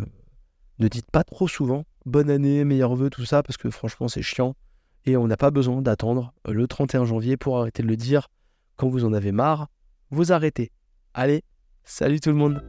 [0.78, 4.22] ne dites pas trop souvent bonne année, meilleurs vœux, tout ça, parce que franchement, c'est
[4.22, 4.56] chiant.
[5.04, 8.28] Et on n'a pas besoin d'attendre le 31 janvier pour arrêter de le dire.
[8.76, 9.68] Quand vous en avez marre,
[10.10, 10.72] vous arrêtez.
[11.14, 11.44] Allez,
[11.84, 12.60] salut tout le monde